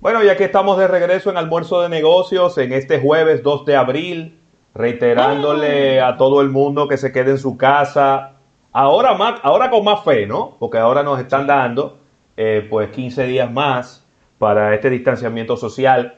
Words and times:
Bueno, 0.00 0.22
ya 0.22 0.36
que 0.36 0.44
estamos 0.44 0.78
de 0.78 0.86
regreso 0.86 1.28
en 1.28 1.36
almuerzo 1.36 1.82
de 1.82 1.88
negocios 1.88 2.56
en 2.58 2.72
este 2.72 3.00
jueves 3.00 3.42
2 3.42 3.64
de 3.64 3.74
abril, 3.74 4.38
reiterándole 4.72 6.00
a 6.00 6.16
todo 6.16 6.40
el 6.40 6.50
mundo 6.50 6.86
que 6.86 6.96
se 6.96 7.10
quede 7.10 7.32
en 7.32 7.38
su 7.38 7.56
casa, 7.56 8.34
ahora, 8.70 9.14
más, 9.14 9.40
ahora 9.42 9.70
con 9.70 9.82
más 9.82 10.04
fe, 10.04 10.24
¿no? 10.24 10.54
Porque 10.60 10.78
ahora 10.78 11.02
nos 11.02 11.18
están 11.18 11.48
dando 11.48 11.98
eh, 12.36 12.64
pues 12.70 12.90
15 12.90 13.24
días 13.24 13.50
más 13.50 14.06
para 14.38 14.72
este 14.72 14.88
distanciamiento 14.88 15.56
social. 15.56 16.16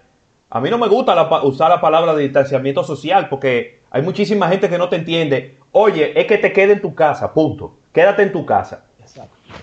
A 0.50 0.60
mí 0.60 0.68
no 0.68 0.76
me 0.76 0.88
gusta 0.88 1.14
usar 1.44 1.70
la 1.70 1.80
palabra 1.80 2.12
de 2.12 2.24
distanciamiento 2.24 2.84
social 2.84 3.30
porque 3.30 3.80
hay 3.90 4.02
muchísima 4.02 4.48
gente 4.48 4.68
que 4.68 4.76
no 4.76 4.90
te 4.90 4.96
entiende. 4.96 5.56
Oye, 5.72 6.20
es 6.20 6.26
que 6.26 6.36
te 6.36 6.52
quede 6.52 6.74
en 6.74 6.82
tu 6.82 6.94
casa, 6.94 7.32
punto. 7.32 7.76
Quédate 7.94 8.24
en 8.24 8.32
tu 8.32 8.44
casa. 8.44 8.90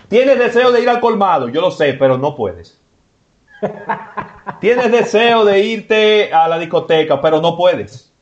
Tienes 0.08 0.40
deseo 0.40 0.72
de 0.72 0.82
ir 0.82 0.90
al 0.90 1.02
colmado, 1.02 1.50
yo 1.50 1.62
lo 1.62 1.70
sé, 1.70 1.94
pero 1.94 2.18
no 2.18 2.36
puedes. 2.36 2.82
Tienes 4.62 4.92
deseo 4.92 5.46
de 5.46 5.60
irte 5.60 6.34
a 6.34 6.48
la 6.48 6.60
discoteca, 6.60 7.22
pero 7.22 7.42
no 7.42 7.58
puedes. 7.58 8.14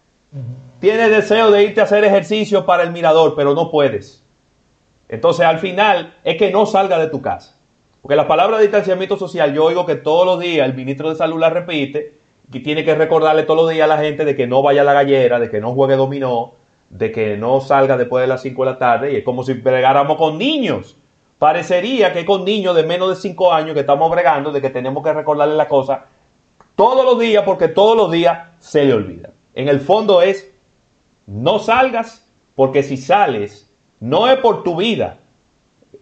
Tienes 0.80 1.10
deseo 1.10 1.52
de 1.52 1.64
irte 1.64 1.82
a 1.82 1.86
hacer 1.86 2.04
ejercicio 2.04 2.66
para 2.66 2.84
el 2.84 2.92
mirador, 2.92 3.34
pero 3.36 3.54
no 3.54 3.72
puedes. 3.72 4.24
Entonces, 5.08 5.46
al 5.46 5.60
final, 5.60 6.16
es 6.24 6.38
que 6.38 6.52
no 6.52 6.66
salga 6.66 7.00
de 7.00 7.08
tu 7.08 7.22
casa. 7.22 7.56
Porque 8.02 8.16
la 8.16 8.28
palabra 8.28 8.60
distanciamiento 8.60 9.18
social, 9.18 9.54
yo 9.54 9.66
oigo 9.66 9.86
que 9.86 9.96
todos 9.96 10.26
los 10.26 10.40
días 10.40 10.68
el 10.68 10.76
ministro 10.76 11.10
de 11.10 11.16
Salud 11.16 11.40
la 11.40 11.50
repite, 11.50 12.20
que 12.52 12.60
tiene 12.60 12.84
que 12.84 12.94
recordarle 12.94 13.44
todos 13.44 13.62
los 13.62 13.70
días 13.72 13.86
a 13.86 13.96
la 13.96 13.98
gente 13.98 14.26
de 14.26 14.36
que 14.36 14.46
no 14.46 14.62
vaya 14.62 14.82
a 14.82 14.86
la 14.86 14.94
gallera, 14.94 15.40
de 15.40 15.50
que 15.50 15.60
no 15.60 15.74
juegue 15.74 15.96
dominó, 15.96 16.54
de 16.90 17.12
que 17.12 17.38
no 17.38 17.62
salga 17.62 17.98
después 17.98 18.22
de 18.22 18.28
las 18.28 18.42
5 18.42 18.64
de 18.64 18.72
la 18.72 18.78
tarde, 18.78 19.14
y 19.14 19.16
es 19.18 19.24
como 19.24 19.44
si 19.44 19.54
bregáramos 19.54 20.18
con 20.18 20.38
niños. 20.38 20.96
Parecería 21.46 22.12
que 22.12 22.26
con 22.26 22.44
niños 22.44 22.76
de 22.76 22.82
menos 22.82 23.08
de 23.08 23.16
5 23.18 23.54
años 23.54 23.76
que 23.76 23.82
estamos 23.82 24.10
bregando, 24.10 24.52
de 24.52 24.60
que 24.60 24.72
tenemos 24.72 25.04
que 25.04 25.14
recordarle 25.14 25.54
la 25.54 25.68
cosa 25.68 26.06
todos 26.76 27.06
los 27.06 27.20
días, 27.20 27.44
porque 27.44 27.68
todos 27.68 27.96
los 27.96 28.10
días 28.10 28.48
se 28.58 28.84
le 28.84 28.96
olvida. 28.96 29.30
En 29.54 29.68
el 29.68 29.80
fondo 29.80 30.24
es, 30.24 30.52
no 31.28 31.60
salgas, 31.60 32.28
porque 32.56 32.82
si 32.82 32.98
sales, 32.98 33.72
no 34.00 34.28
es 34.28 34.40
por 34.40 34.64
tu 34.64 34.76
vida, 34.76 35.20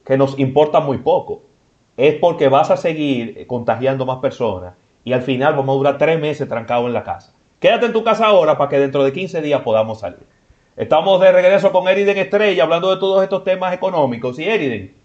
que 0.06 0.18
nos 0.18 0.40
importa 0.40 0.80
muy 0.80 1.00
poco, 1.00 1.42
es 1.98 2.16
porque 2.22 2.48
vas 2.48 2.72
a 2.72 2.78
seguir 2.78 3.46
contagiando 3.46 4.06
más 4.06 4.20
personas 4.20 4.76
y 5.04 5.12
al 5.12 5.24
final 5.24 5.56
vamos 5.58 5.74
a 5.74 5.78
durar 5.78 5.98
tres 5.98 6.22
meses 6.22 6.48
trancados 6.48 6.88
en 6.88 6.94
la 6.94 7.04
casa. 7.04 7.34
Quédate 7.60 7.88
en 7.88 7.92
tu 7.92 8.02
casa 8.02 8.28
ahora 8.28 8.58
para 8.58 8.70
que 8.70 8.80
dentro 8.80 9.04
de 9.04 9.12
15 9.12 9.42
días 9.42 9.60
podamos 9.60 10.00
salir. 10.00 10.26
Estamos 10.76 11.22
de 11.22 11.32
regreso 11.32 11.72
con 11.72 11.88
Eriden 11.88 12.18
Estrella 12.18 12.64
hablando 12.64 12.90
de 12.90 12.98
todos 12.98 13.22
estos 13.22 13.44
temas 13.44 13.74
económicos. 13.74 14.40
¿Y 14.40 14.46
Eriden? 14.46 14.96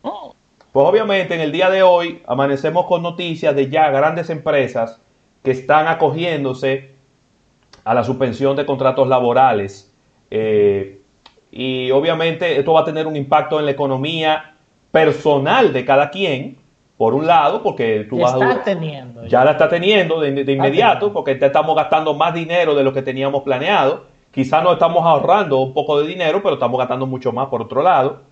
Pues 0.78 0.90
obviamente 0.90 1.34
en 1.34 1.40
el 1.40 1.50
día 1.50 1.70
de 1.70 1.82
hoy 1.82 2.22
amanecemos 2.24 2.86
con 2.86 3.02
noticias 3.02 3.52
de 3.56 3.68
ya 3.68 3.90
grandes 3.90 4.30
empresas 4.30 5.00
que 5.42 5.50
están 5.50 5.88
acogiéndose 5.88 6.94
a 7.82 7.94
la 7.94 8.04
suspensión 8.04 8.54
de 8.54 8.64
contratos 8.64 9.08
laborales. 9.08 9.92
Eh, 10.30 11.00
y 11.50 11.90
obviamente 11.90 12.60
esto 12.60 12.74
va 12.74 12.82
a 12.82 12.84
tener 12.84 13.08
un 13.08 13.16
impacto 13.16 13.58
en 13.58 13.64
la 13.64 13.72
economía 13.72 14.54
personal 14.92 15.72
de 15.72 15.84
cada 15.84 16.10
quien, 16.10 16.58
por 16.96 17.12
un 17.12 17.26
lado, 17.26 17.60
porque 17.60 18.06
tú 18.08 18.20
vas 18.20 18.40
a... 18.40 18.62
teniendo. 18.62 19.26
Ya, 19.26 19.44
la 19.44 19.50
está 19.50 19.68
teniendo 19.68 20.20
de, 20.20 20.28
inmediato, 20.52 21.12
porque 21.12 21.34
te 21.34 21.46
estamos 21.46 21.74
gastando 21.74 22.14
más 22.14 22.32
dinero 22.34 22.76
de 22.76 22.84
lo 22.84 22.92
que 22.92 23.02
teníamos 23.02 23.42
planeado. 23.42 24.04
Quizás 24.30 24.62
no 24.62 24.74
estamos 24.74 25.04
ahorrando 25.04 25.58
un 25.58 25.74
poco 25.74 26.00
de 26.00 26.06
dinero, 26.06 26.40
pero 26.40 26.54
estamos 26.54 26.78
gastando 26.78 27.04
mucho 27.04 27.32
más 27.32 27.48
por 27.48 27.62
otro 27.62 27.82
lado. 27.82 28.27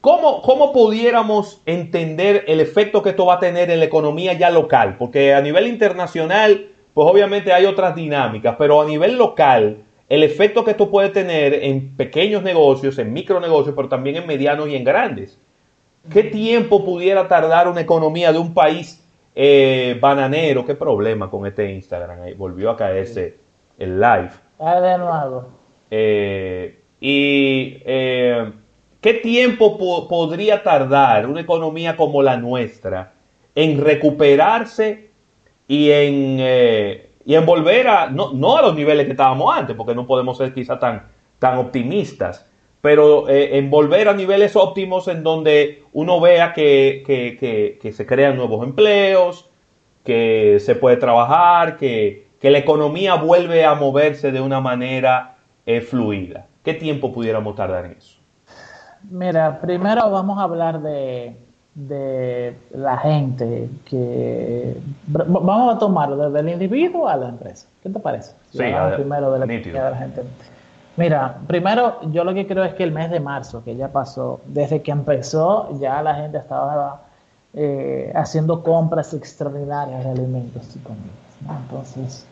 ¿Cómo, 0.00 0.40
¿Cómo 0.40 0.72
pudiéramos 0.72 1.60
entender 1.66 2.44
el 2.48 2.60
efecto 2.60 3.02
que 3.02 3.10
esto 3.10 3.26
va 3.26 3.34
a 3.34 3.38
tener 3.38 3.70
en 3.70 3.80
la 3.80 3.84
economía 3.84 4.32
ya 4.32 4.50
local? 4.50 4.96
Porque 4.98 5.34
a 5.34 5.42
nivel 5.42 5.66
internacional, 5.66 6.68
pues 6.94 7.06
obviamente 7.06 7.52
hay 7.52 7.66
otras 7.66 7.94
dinámicas, 7.94 8.56
pero 8.58 8.80
a 8.80 8.86
nivel 8.86 9.18
local, 9.18 9.82
el 10.08 10.22
efecto 10.22 10.64
que 10.64 10.70
esto 10.70 10.90
puede 10.90 11.10
tener 11.10 11.52
en 11.52 11.96
pequeños 11.96 12.42
negocios, 12.42 12.98
en 12.98 13.12
micronegocios, 13.12 13.76
pero 13.76 13.90
también 13.90 14.16
en 14.16 14.26
medianos 14.26 14.68
y 14.68 14.76
en 14.76 14.84
grandes. 14.84 15.38
¿Qué 16.10 16.22
tiempo 16.24 16.82
pudiera 16.82 17.28
tardar 17.28 17.68
una 17.68 17.82
economía 17.82 18.32
de 18.32 18.38
un 18.38 18.54
país 18.54 19.06
eh, 19.34 19.98
bananero? 20.00 20.64
¿Qué 20.64 20.74
problema 20.74 21.28
con 21.28 21.46
este 21.46 21.70
Instagram? 21.70 22.22
Ahí 22.22 22.32
volvió 22.32 22.70
a 22.70 22.76
caerse 22.76 23.36
el 23.78 24.00
live. 24.00 24.30
De 24.58 24.98
nuevo. 24.98 25.46
Eh, 25.90 26.80
y 27.00 27.82
eh, 27.84 28.50
¿qué 29.00 29.14
tiempo 29.14 29.78
podría 30.08 30.62
tardar 30.62 31.26
una 31.26 31.40
economía 31.40 31.96
como 31.96 32.22
la 32.22 32.36
nuestra 32.36 33.14
en 33.54 33.80
recuperarse 33.80 35.10
y 35.66 35.90
en, 35.90 36.38
y 37.24 37.34
en 37.34 37.46
volver 37.46 37.88
a, 37.88 38.10
no, 38.10 38.32
no, 38.32 38.56
a 38.56 38.62
los 38.62 38.74
niveles 38.74 39.06
que 39.06 39.12
estábamos 39.12 39.54
antes, 39.56 39.76
porque 39.76 39.94
no 39.94 40.06
podemos 40.06 40.36
ser 40.36 40.52
quizá 40.52 40.78
tan, 40.78 41.04
tan 41.38 41.58
optimistas, 41.58 42.46
pero 42.80 43.28
eh, 43.28 43.58
en 43.58 43.70
volver 43.70 44.08
a 44.08 44.14
niveles 44.14 44.56
óptimos 44.56 45.08
en 45.08 45.22
donde 45.22 45.82
uno 45.92 46.20
vea 46.20 46.52
que, 46.52 47.78
se 47.92 48.06
crean 48.06 48.36
nuevos 48.36 48.64
empleos, 48.66 49.50
que 50.04 50.58
se 50.60 50.74
puede 50.76 50.96
trabajar, 50.96 51.76
que, 51.76 52.28
la 52.42 52.58
economía 52.58 53.16
vuelve 53.16 53.64
a 53.64 53.74
moverse 53.74 54.32
de 54.32 54.40
una 54.40 54.60
manera 54.60 55.36
eh, 55.66 55.82
fluida. 55.82 56.46
¿Qué 56.64 56.72
tiempo 56.72 57.12
pudiéramos 57.12 57.54
tardar 57.54 57.84
en 57.84 57.92
eso? 57.92 58.19
Mira, 59.08 59.60
primero 59.60 60.10
vamos 60.10 60.38
a 60.38 60.42
hablar 60.42 60.80
de, 60.82 61.36
la 62.72 62.98
gente 62.98 63.70
que 63.86 64.76
vamos 65.06 65.74
a 65.74 65.78
tomarlo 65.78 66.16
desde 66.16 66.40
el 66.40 66.48
individuo 66.50 67.08
a 67.08 67.16
la 67.16 67.28
empresa. 67.28 67.66
¿Qué 67.82 67.88
te 67.88 67.98
parece? 67.98 68.34
Sí, 68.50 68.58
primero 68.96 69.32
de 69.32 69.38
la, 69.38 69.46
de 69.46 69.72
la 69.72 69.96
gente. 69.96 70.22
Mira, 70.96 71.38
primero 71.46 71.98
yo 72.12 72.24
lo 72.24 72.34
que 72.34 72.46
creo 72.46 72.64
es 72.64 72.74
que 72.74 72.82
el 72.82 72.92
mes 72.92 73.10
de 73.10 73.20
marzo, 73.20 73.64
que 73.64 73.74
ya 73.76 73.88
pasó, 73.88 74.40
desde 74.44 74.82
que 74.82 74.90
empezó 74.90 75.78
ya 75.78 76.02
la 76.02 76.14
gente 76.14 76.38
estaba 76.38 77.02
eh, 77.54 78.12
haciendo 78.14 78.62
compras 78.62 79.14
extraordinarias 79.14 80.04
de 80.04 80.10
alimentos 80.10 80.76
y 80.76 80.78
comidas. 80.80 81.62
Entonces, 81.62 82.26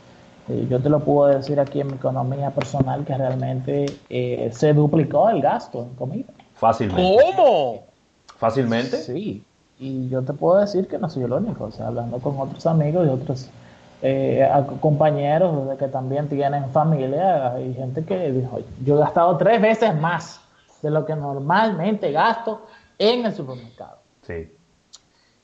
eh, 0.48 0.66
yo 0.68 0.80
te 0.80 0.88
lo 0.88 1.00
puedo 1.00 1.28
decir 1.28 1.58
aquí 1.58 1.80
en 1.80 1.88
mi 1.88 1.94
economía 1.94 2.50
personal 2.50 3.04
que 3.04 3.16
realmente 3.16 3.86
eh, 4.10 4.50
se 4.52 4.72
duplicó 4.72 5.30
el 5.30 5.40
gasto 5.40 5.82
en 5.82 5.94
comida. 5.94 6.28
Fácilmente. 6.58 7.18
¿Cómo? 7.36 7.84
¿Fácilmente? 8.38 8.96
Sí. 8.98 9.44
Y 9.78 10.08
yo 10.08 10.22
te 10.22 10.32
puedo 10.32 10.58
decir 10.58 10.88
que 10.88 10.98
no 10.98 11.08
soy 11.08 11.22
el 11.22 11.32
único. 11.32 11.64
O 11.64 11.70
sea, 11.70 11.88
hablando 11.88 12.18
con 12.18 12.38
otros 12.38 12.66
amigos 12.66 13.06
y 13.06 13.10
otros 13.10 13.48
eh, 14.02 14.48
compañeros 14.80 15.76
que 15.78 15.88
también 15.88 16.28
tienen 16.28 16.70
familia, 16.70 17.52
hay 17.52 17.74
gente 17.74 18.04
que 18.04 18.32
dijo, 18.32 18.60
yo 18.84 18.96
he 18.96 18.98
gastado 18.98 19.36
tres 19.36 19.60
veces 19.60 19.94
más 19.94 20.40
de 20.82 20.90
lo 20.90 21.04
que 21.04 21.14
normalmente 21.14 22.10
gasto 22.12 22.62
en 22.98 23.26
el 23.26 23.34
supermercado. 23.34 23.98
Sí. 24.22 24.52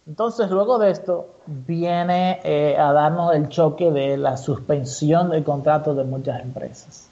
Entonces, 0.07 0.51
luego 0.51 0.79
de 0.79 0.91
esto, 0.91 1.29
viene 1.47 2.41
eh, 2.45 2.77
a 2.77 2.93
darnos 2.93 3.35
el 3.35 3.49
choque 3.49 3.91
de 3.91 4.17
la 4.17 4.37
suspensión 4.37 5.31
del 5.31 5.45
contrato 5.45 5.95
de 5.95 6.05
muchas 6.05 6.43
empresas. 6.43 7.09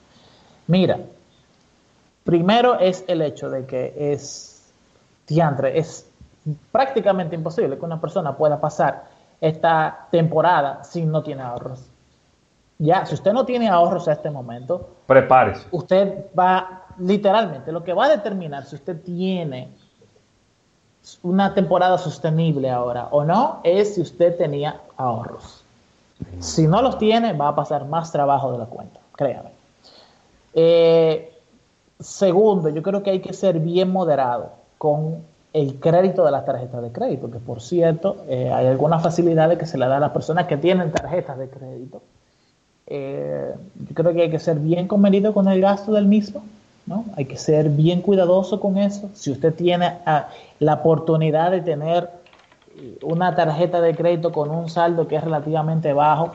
Mira, 0.67 0.99
primero 2.25 2.79
es 2.79 3.05
el 3.09 3.23
hecho 3.23 3.51
de 3.51 3.67
que 3.67 4.13
es, 4.13 4.73
diantre, 5.27 5.79
es 5.79 6.09
prácticamente 6.71 7.35
imposible 7.35 7.79
que 7.79 7.85
una 7.85 8.01
persona 8.01 8.37
pueda 8.37 8.61
pasar 8.61 9.05
esta 9.41 10.07
temporada 10.11 10.85
si 10.85 11.05
no 11.05 11.23
tiene 11.23 11.43
ahorros. 11.43 11.89
Ya, 12.79 13.07
si 13.07 13.15
usted 13.15 13.33
no 13.33 13.45
tiene 13.45 13.69
ahorros 13.69 14.09
a 14.09 14.13
este 14.13 14.31
momento, 14.31 14.89
prepárese. 15.07 15.67
Usted 15.71 16.27
va, 16.37 16.87
literalmente, 16.99 17.71
lo 17.71 17.85
que 17.85 17.93
va 17.93 18.07
a 18.07 18.09
determinar 18.09 18.65
si 18.65 18.77
usted 18.77 19.01
tiene 19.03 19.69
una 21.23 21.55
temporada 21.55 21.99
sostenible 21.99 22.71
ahora 22.71 23.09
o 23.11 23.25
no 23.25 23.61
es 23.65 23.95
si 23.95 24.01
usted 24.01 24.37
tenía 24.37 24.81
ahorros. 24.97 25.65
Si 26.39 26.67
no 26.67 26.83
los 26.83 26.99
tiene, 26.99 27.33
va 27.33 27.49
a 27.49 27.55
pasar 27.55 27.85
más 27.87 28.13
trabajo 28.13 28.53
de 28.53 28.59
la 28.59 28.67
cuenta, 28.67 29.01
créame. 29.17 29.51
Eh, 30.55 31.32
segundo, 32.03 32.69
yo 32.69 32.83
creo 32.83 33.03
que 33.03 33.11
hay 33.11 33.21
que 33.21 33.33
ser 33.33 33.59
bien 33.61 33.91
moderado 33.91 34.53
con 34.79 35.23
el 35.53 35.79
crédito 35.81 36.25
de 36.25 36.31
las 36.31 36.45
tarjetas 36.45 36.83
de 36.83 36.93
crédito, 36.93 37.31
que 37.31 37.39
por 37.39 37.61
cierto, 37.61 38.25
eh, 38.29 38.51
hay 38.53 38.67
algunas 38.67 39.03
facilidades 39.03 39.59
que 39.59 39.67
se 39.67 39.77
le 39.77 39.87
da 39.87 39.99
a 39.99 40.01
las 40.01 40.13
personas 40.13 40.47
que 40.47 40.57
tienen 40.57 40.91
tarjetas 40.91 41.39
de 41.39 41.49
crédito. 41.49 42.03
Eh, 42.87 43.53
yo 43.89 43.95
creo 43.95 44.13
que 44.13 44.23
hay 44.23 44.31
que 44.31 44.39
ser 44.39 44.59
bien 44.59 44.89
convenido 44.89 45.35
con 45.35 45.49
el 45.49 45.61
gasto 45.61 45.93
del 45.93 46.07
mismo, 46.07 46.43
¿no? 46.87 47.05
Hay 47.17 47.27
que 47.27 47.37
ser 47.37 47.69
bien 47.69 48.01
cuidadoso 48.01 48.61
con 48.61 48.79
eso. 48.79 49.11
Si 49.15 49.31
usted 49.31 49.55
tiene 49.55 49.99
ah, 50.07 50.29
la 50.59 50.75
oportunidad 50.75 51.51
de 51.51 51.61
tener 51.61 52.09
una 53.03 53.37
tarjeta 53.37 53.81
de 53.81 53.95
crédito 53.95 54.33
con 54.33 54.51
un 54.51 54.69
saldo 54.69 55.07
que 55.07 55.17
es 55.17 55.23
relativamente 55.23 55.93
bajo, 55.93 56.33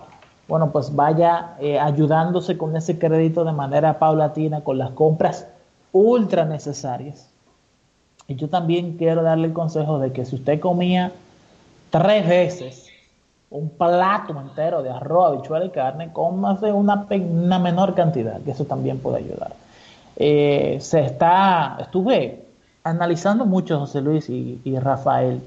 bueno, 0.47 0.71
pues 0.71 0.95
vaya 0.95 1.55
eh, 1.59 1.79
ayudándose 1.79 2.57
con 2.57 2.75
ese 2.77 2.97
crédito 2.97 3.43
de 3.43 3.51
manera 3.51 3.99
paulatina 3.99 4.61
con 4.61 4.77
las 4.77 4.91
compras 4.91 5.47
ultra 5.91 6.45
necesarias 6.45 7.29
y 8.27 8.35
yo 8.35 8.49
también 8.49 8.97
quiero 8.97 9.23
darle 9.23 9.47
el 9.47 9.53
consejo 9.53 9.99
de 9.99 10.11
que 10.11 10.25
si 10.25 10.35
usted 10.35 10.59
comía 10.59 11.11
tres 11.89 12.27
veces 12.27 12.87
un 13.49 13.69
plato 13.69 14.37
entero 14.39 14.83
de 14.83 14.89
arroz, 14.89 15.31
habichuela 15.31 15.65
y 15.65 15.69
carne, 15.69 16.11
cómase 16.11 16.73
una, 16.73 17.07
una 17.09 17.59
menor 17.59 17.95
cantidad, 17.95 18.41
que 18.41 18.51
eso 18.51 18.65
también 18.65 18.99
puede 18.99 19.19
ayudar. 19.19 19.53
Eh, 20.17 20.77
se 20.81 21.05
está, 21.05 21.77
estuve 21.79 22.43
analizando 22.83 23.45
mucho, 23.45 23.79
José 23.79 24.01
Luis 24.01 24.29
y, 24.29 24.77
Rafael, 24.79 25.41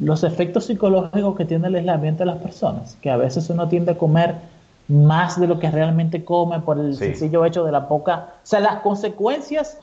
los 0.00 0.24
efectos 0.24 0.66
psicológicos 0.66 1.36
que 1.36 1.44
tiene 1.44 1.68
el 1.68 1.74
aislamiento 1.74 2.20
de 2.20 2.26
las 2.26 2.38
personas, 2.38 2.96
que 3.02 3.10
a 3.10 3.16
veces 3.18 3.50
uno 3.50 3.68
tiende 3.68 3.92
a 3.92 3.98
comer 3.98 4.36
más 4.88 5.40
de 5.40 5.46
lo 5.46 5.58
que 5.58 5.70
realmente 5.70 6.24
come 6.24 6.60
por 6.60 6.78
el 6.78 6.94
sencillo 6.96 7.44
hecho 7.44 7.64
de 7.64 7.72
la 7.72 7.88
poca, 7.88 8.34
o 8.42 8.46
sea, 8.46 8.60
las 8.60 8.80
consecuencias 8.80 9.78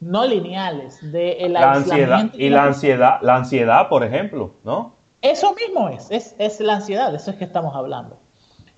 no 0.00 0.26
lineales 0.26 0.98
de 1.12 1.46
la 1.48 1.72
ansiedad 1.72 2.30
y 2.32 2.48
la 2.48 2.64
ansiedad, 2.64 3.18
la 3.22 3.36
ansiedad, 3.36 3.88
por 3.88 4.02
ejemplo, 4.02 4.52
¿no? 4.64 4.94
Eso 5.22 5.54
mismo 5.54 5.88
es, 5.90 6.10
es, 6.10 6.34
es 6.38 6.60
la 6.60 6.76
ansiedad, 6.76 7.10
de 7.10 7.18
eso 7.18 7.30
es 7.30 7.36
que 7.36 7.44
estamos 7.44 7.74
hablando. 7.76 8.18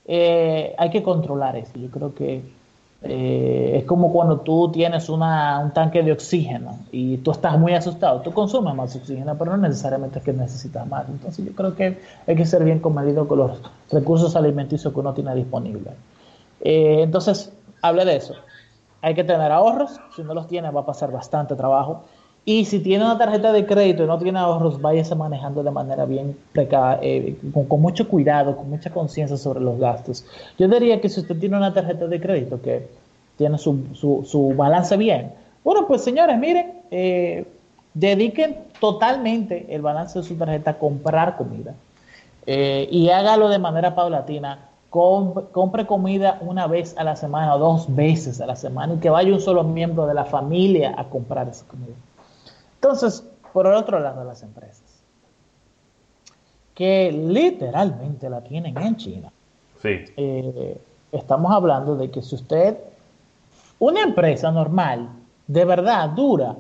Eh, 0.05 0.75
hay 0.79 0.91
que 0.91 1.03
controlar 1.03 1.57
eso. 1.57 1.73
Yo 1.77 1.89
creo 1.89 2.15
que 2.15 2.43
eh, 3.05 3.79
es 3.79 3.85
como 3.85 4.13
cuando 4.13 4.41
tú 4.41 4.71
tienes 4.71 5.09
una, 5.09 5.59
un 5.59 5.73
tanque 5.73 6.03
de 6.03 6.13
oxígeno 6.13 6.79
y 6.93 7.17
tú 7.19 7.33
estás 7.33 7.59
muy 7.59 7.75
asustado. 7.75 8.21
Tú 8.21 8.33
consumes 8.33 8.75
más 8.75 8.95
oxígeno, 8.95 9.37
pero 9.37 9.51
no 9.51 9.57
necesariamente 9.57 10.21
es 10.21 10.25
que 10.25 10.33
necesitas 10.33 10.87
más. 10.87 11.09
Entonces 11.09 11.45
yo 11.45 11.53
creo 11.53 11.75
que 11.75 12.01
hay 12.27 12.37
que 12.37 12.47
ser 12.47 12.63
bien 12.63 12.79
comedido 12.79 13.27
con 13.27 13.39
los 13.39 13.61
recursos 13.91 14.37
alimenticios 14.37 14.93
que 14.93 15.01
uno 15.01 15.13
tiene 15.15 15.35
disponibles. 15.35 15.95
Eh, 16.61 17.01
entonces, 17.03 17.53
hable 17.83 18.05
de 18.05 18.17
eso. 18.17 18.35
Hay 19.01 19.15
que 19.15 19.25
tener 19.25 19.51
ahorros. 19.51 19.99
Si 20.15 20.23
no 20.23 20.33
los 20.33 20.47
tiene, 20.47 20.71
va 20.71 20.83
a 20.83 20.87
pasar 20.87 21.11
bastante 21.11 21.57
trabajo. 21.57 22.05
Y 22.45 22.65
si 22.65 22.81
tiene 22.81 23.05
una 23.05 23.19
tarjeta 23.19 23.53
de 23.53 23.67
crédito 23.67 24.03
y 24.03 24.07
no 24.07 24.19
tiene 24.19 24.41
ahorros, 24.41 24.81
váyase 24.81 25.15
manejando 25.15 25.63
de 25.63 25.71
manera 25.71 26.05
bien 26.07 26.37
eh, 26.55 27.37
con, 27.53 27.81
mucho 27.81 28.09
cuidado, 28.09 28.57
con 28.57 28.69
mucha 28.69 28.91
conciencia 28.91 29.37
sobre 29.37 29.61
los 29.61 29.79
gastos. 29.79 30.25
Yo 30.59 30.67
diría 30.67 31.01
que 31.01 31.09
si 31.09 31.21
usted 31.21 31.39
tiene 31.39 31.57
una 31.57 31.73
tarjeta 31.73 32.09
de 32.09 32.21
crédito 32.21 32.61
que 32.61 32.89
tiene 33.37 33.59
su, 33.59 33.85
su, 33.95 34.55
balance 34.57 34.97
bien, 34.97 35.33
bueno, 35.63 35.87
pues 35.87 36.03
señores, 36.03 36.37
miren, 36.37 36.73
eh, 36.91 37.47
dediquen 37.95 38.57
totalmente 38.81 39.73
el 39.73 39.81
balance 39.81 40.19
de 40.19 40.25
su 40.25 40.35
tarjeta 40.35 40.73
a 40.73 40.79
comprar 40.79 41.37
comida 41.37 41.75
eh, 42.47 42.89
y 42.91 43.11
hágalo 43.11 43.51
de 43.51 43.61
manera 43.61 43.95
paulatina. 43.95 44.69
compre 44.91 45.87
comida 45.87 46.39
una 46.41 46.67
vez 46.67 46.97
a 46.99 47.05
la 47.05 47.15
semana 47.15 47.55
o 47.55 47.59
dos 47.61 47.95
veces 47.95 48.41
a 48.41 48.47
la 48.47 48.57
semana 48.57 48.95
y 48.95 48.99
que 48.99 49.11
vaya 49.11 49.33
un 49.33 49.41
solo 49.41 49.63
miembro 49.63 50.07
de 50.09 50.15
la 50.15 50.25
familia 50.25 50.93
a 50.99 51.05
comprar 51.05 51.49
esa 51.49 51.65
comida. 51.69 51.95
Entonces, 52.83 53.25
por 53.53 53.69
el 53.69 53.75
otro 53.75 54.01
lado, 54.01 54.25
las 54.25 54.43
empresas, 54.43 55.05
que 56.75 57.13
literalmente 57.13 58.29
la 58.29 58.41
tienen 58.41 58.77
en 58.77 58.97
China. 58.97 59.33
Sí. 59.81 60.05
Eh, 60.17 60.81
estamos 61.13 61.53
hablando 61.53 61.95
de 61.95 62.11
que 62.11 62.21
si 62.23 62.35
usted, 62.35 62.77
una 63.79 64.03
empresa 64.03 64.51
normal, 64.51 65.11
de 65.47 65.65
verdad, 65.65 66.09
dura 66.09 66.57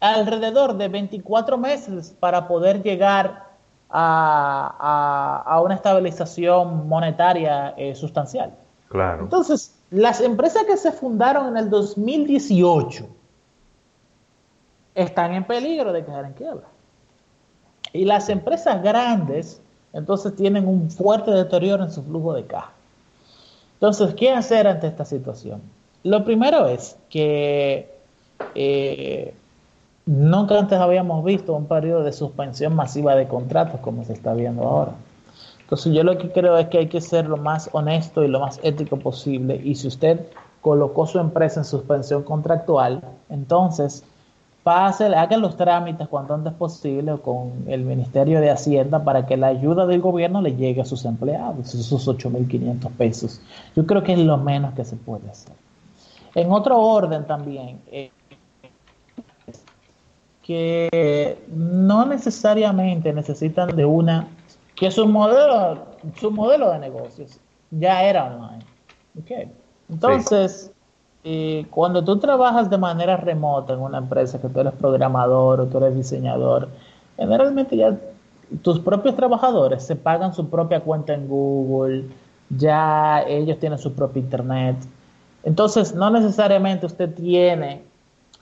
alrededor 0.00 0.76
de 0.76 0.88
24 0.88 1.56
meses 1.56 2.14
para 2.20 2.46
poder 2.46 2.82
llegar 2.82 3.46
a, 3.88 5.62
una 5.64 5.76
estabilización 5.76 6.86
monetaria 6.88 7.72
eh, 7.78 7.94
sustancial. 7.94 8.54
Claro. 8.88 9.22
Entonces, 9.22 9.78
las 9.88 10.20
empresas 10.20 10.64
que 10.64 10.76
se 10.76 10.92
fundaron 10.92 11.48
en 11.48 11.56
el 11.56 11.70
2018, 11.70 13.08
están 14.96 15.34
en 15.34 15.44
peligro 15.44 15.92
de 15.92 16.04
quedar 16.04 16.24
en 16.24 16.32
quiebra. 16.32 16.66
Y 17.92 18.04
las 18.04 18.28
empresas 18.28 18.82
grandes, 18.82 19.60
entonces, 19.92 20.34
tienen 20.34 20.66
un 20.66 20.90
fuerte 20.90 21.30
deterioro 21.30 21.84
en 21.84 21.92
su 21.92 22.02
flujo 22.02 22.34
de 22.34 22.44
caja. 22.44 22.72
Entonces, 23.74 24.14
¿qué 24.14 24.30
hacer 24.32 24.66
ante 24.66 24.86
esta 24.86 25.04
situación? 25.04 25.62
Lo 26.02 26.24
primero 26.24 26.66
es 26.66 26.96
que 27.08 27.94
eh, 28.54 29.34
nunca 30.06 30.58
antes 30.58 30.78
habíamos 30.78 31.24
visto 31.24 31.54
un 31.54 31.66
periodo 31.66 32.02
de 32.02 32.12
suspensión 32.12 32.74
masiva 32.74 33.14
de 33.14 33.28
contratos 33.28 33.80
como 33.80 34.04
se 34.04 34.14
está 34.14 34.34
viendo 34.34 34.62
ahora. 34.62 34.92
Entonces, 35.60 35.92
yo 35.92 36.04
lo 36.04 36.16
que 36.16 36.30
creo 36.30 36.56
es 36.56 36.68
que 36.68 36.78
hay 36.78 36.88
que 36.88 37.00
ser 37.00 37.26
lo 37.26 37.36
más 37.36 37.68
honesto 37.72 38.24
y 38.24 38.28
lo 38.28 38.40
más 38.40 38.60
ético 38.62 38.98
posible. 38.98 39.60
Y 39.62 39.74
si 39.74 39.88
usted 39.88 40.26
colocó 40.62 41.06
su 41.06 41.18
empresa 41.18 41.60
en 41.60 41.64
suspensión 41.64 42.22
contractual, 42.22 43.02
entonces 43.28 44.04
pase, 44.66 45.04
hagan 45.14 45.42
los 45.42 45.56
trámites 45.56 46.08
cuanto 46.08 46.34
antes 46.34 46.52
posible 46.54 47.16
con 47.18 47.52
el 47.68 47.82
Ministerio 47.82 48.40
de 48.40 48.50
Hacienda 48.50 49.04
para 49.04 49.24
que 49.24 49.36
la 49.36 49.46
ayuda 49.46 49.86
del 49.86 50.00
gobierno 50.00 50.42
le 50.42 50.56
llegue 50.56 50.80
a 50.80 50.84
sus 50.84 51.04
empleados, 51.04 51.72
esos 51.72 52.08
8.500 52.08 52.90
pesos. 52.98 53.40
Yo 53.76 53.86
creo 53.86 54.02
que 54.02 54.14
es 54.14 54.18
lo 54.18 54.36
menos 54.38 54.74
que 54.74 54.84
se 54.84 54.96
puede 54.96 55.30
hacer. 55.30 55.52
En 56.34 56.50
otro 56.50 56.80
orden 56.80 57.24
también, 57.28 57.80
eh, 57.92 58.10
que 60.42 61.38
no 61.46 62.04
necesariamente 62.04 63.12
necesitan 63.12 63.76
de 63.76 63.84
una, 63.84 64.26
que 64.74 64.90
su 64.90 65.06
modelo, 65.06 65.86
su 66.18 66.32
modelo 66.32 66.72
de 66.72 66.80
negocios 66.80 67.38
ya 67.70 68.02
era 68.02 68.24
online. 68.24 68.64
Okay. 69.22 69.48
Entonces, 69.88 70.72
cuando 71.70 72.04
tú 72.04 72.18
trabajas 72.18 72.70
de 72.70 72.78
manera 72.78 73.16
remota 73.16 73.72
en 73.72 73.80
una 73.80 73.98
empresa, 73.98 74.40
que 74.40 74.48
tú 74.48 74.60
eres 74.60 74.74
programador 74.74 75.60
o 75.60 75.66
tú 75.66 75.78
eres 75.78 75.96
diseñador, 75.96 76.68
generalmente 77.16 77.76
ya 77.76 77.96
tus 78.62 78.78
propios 78.78 79.16
trabajadores 79.16 79.82
se 79.82 79.96
pagan 79.96 80.34
su 80.34 80.48
propia 80.48 80.80
cuenta 80.80 81.14
en 81.14 81.26
Google, 81.26 82.04
ya 82.50 83.22
ellos 83.26 83.58
tienen 83.58 83.78
su 83.78 83.92
propio 83.92 84.22
internet. 84.22 84.76
Entonces, 85.42 85.94
no 85.94 86.10
necesariamente 86.10 86.86
usted 86.86 87.12
tiene 87.12 87.82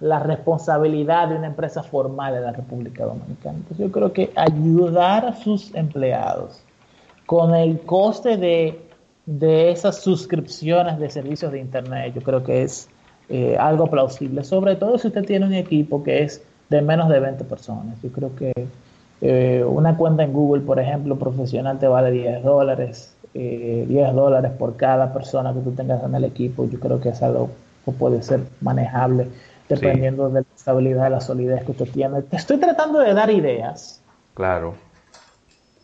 la 0.01 0.19
responsabilidad 0.19 1.29
de 1.29 1.37
una 1.37 1.47
empresa 1.47 1.83
formal 1.83 2.35
de 2.35 2.41
la 2.41 2.53
República 2.53 3.05
Dominicana. 3.05 3.59
Entonces, 3.59 3.79
yo 3.79 3.93
creo 3.93 4.13
que 4.13 4.31
ayudar 4.37 5.25
a 5.25 5.37
sus 5.37 5.75
empleados 5.75 6.63
con 7.27 7.55
el 7.55 7.81
coste 7.81 8.37
de 8.37 8.85
de 9.27 9.71
esas 9.71 10.01
suscripciones 10.03 10.99
de 10.99 11.11
servicios 11.11 11.51
de 11.53 11.61
Internet. 11.61 12.15
Yo 12.15 12.23
creo 12.23 12.45
que 12.45 12.63
es 12.63 12.89
eh, 13.29 13.57
algo 13.59 13.89
plausible, 13.89 14.45
sobre 14.45 14.77
todo 14.77 14.99
si 14.99 15.09
usted 15.09 15.25
tiene 15.25 15.47
un 15.47 15.55
equipo 15.55 16.03
que 16.03 16.23
es 16.23 16.43
de 16.69 16.83
menos 16.83 17.09
de 17.09 17.21
20 17.21 17.45
personas. 17.45 18.01
Yo 18.03 18.11
creo 18.11 18.35
que 18.37 18.53
eh, 19.21 19.65
una 19.67 19.97
cuenta 19.97 20.23
en 20.25 20.33
Google, 20.33 20.63
por 20.63 20.79
ejemplo, 20.79 21.17
profesional 21.19 21.79
te 21.79 21.89
vale 21.89 22.11
10 22.11 22.43
dólares, 22.43 23.15
10 23.33 23.35
eh, 23.35 24.13
dólares 24.15 24.53
por 24.59 24.77
cada 24.77 25.13
persona 25.13 25.53
que 25.55 25.61
tú 25.61 25.73
tengas 25.73 26.03
en 26.05 26.15
el 26.15 26.25
equipo. 26.25 26.69
Yo 26.69 26.79
creo 26.79 27.01
que 27.01 27.11
es 27.11 27.23
algo 27.23 27.51
que 27.85 27.93
puede 27.93 28.23
ser 28.23 28.41
manejable 28.61 29.29
dependiendo 29.69 30.29
de 30.29 30.43
la 30.43 30.47
estabilidad, 30.55 31.05
de 31.05 31.11
la 31.11 31.21
solidez 31.21 31.65
que 31.65 31.71
usted 31.71 31.89
tiene. 31.89 32.21
Te 32.23 32.37
estoy 32.37 32.59
tratando 32.59 32.99
de 32.99 33.15
dar 33.15 33.31
ideas. 33.31 34.03
Claro 34.35 34.75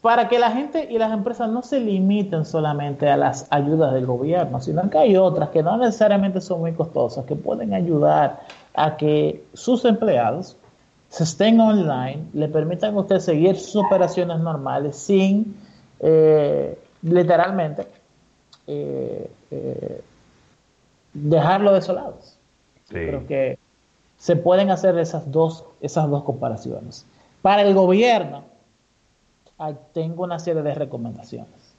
para 0.00 0.28
que 0.28 0.38
la 0.38 0.50
gente 0.50 0.88
y 0.90 0.98
las 0.98 1.12
empresas 1.12 1.50
no 1.50 1.62
se 1.62 1.78
limiten 1.78 2.44
solamente 2.44 3.08
a 3.08 3.16
las 3.16 3.46
ayudas 3.50 3.92
del 3.92 4.06
gobierno, 4.06 4.60
sino 4.60 4.88
que 4.88 4.98
hay 4.98 5.16
otras 5.16 5.50
que 5.50 5.62
no 5.62 5.76
necesariamente 5.76 6.40
son 6.40 6.60
muy 6.60 6.72
costosas, 6.72 7.26
que 7.26 7.36
pueden 7.36 7.74
ayudar 7.74 8.40
a 8.74 8.96
que 8.96 9.44
sus 9.52 9.84
empleados 9.84 10.56
se 11.10 11.24
estén 11.24 11.60
online, 11.60 12.24
le 12.32 12.48
permitan 12.48 12.94
a 12.94 13.00
usted 13.00 13.18
seguir 13.18 13.56
sus 13.56 13.84
operaciones 13.84 14.38
normales 14.40 14.96
sin 14.96 15.56
eh, 15.98 16.78
literalmente 17.02 17.86
eh, 18.66 19.30
eh, 19.50 20.02
dejarlo 21.12 21.72
desolados. 21.72 22.38
Creo 22.88 23.26
que 23.26 23.58
se 24.16 24.36
pueden 24.36 24.70
hacer 24.70 24.98
esas 24.98 25.30
dos, 25.30 25.64
esas 25.80 26.08
dos 26.08 26.24
comparaciones. 26.24 27.04
Para 27.42 27.62
el 27.62 27.74
gobierno, 27.74 28.44
tengo 29.92 30.24
una 30.24 30.38
serie 30.38 30.62
de 30.62 30.74
recomendaciones. 30.74 31.74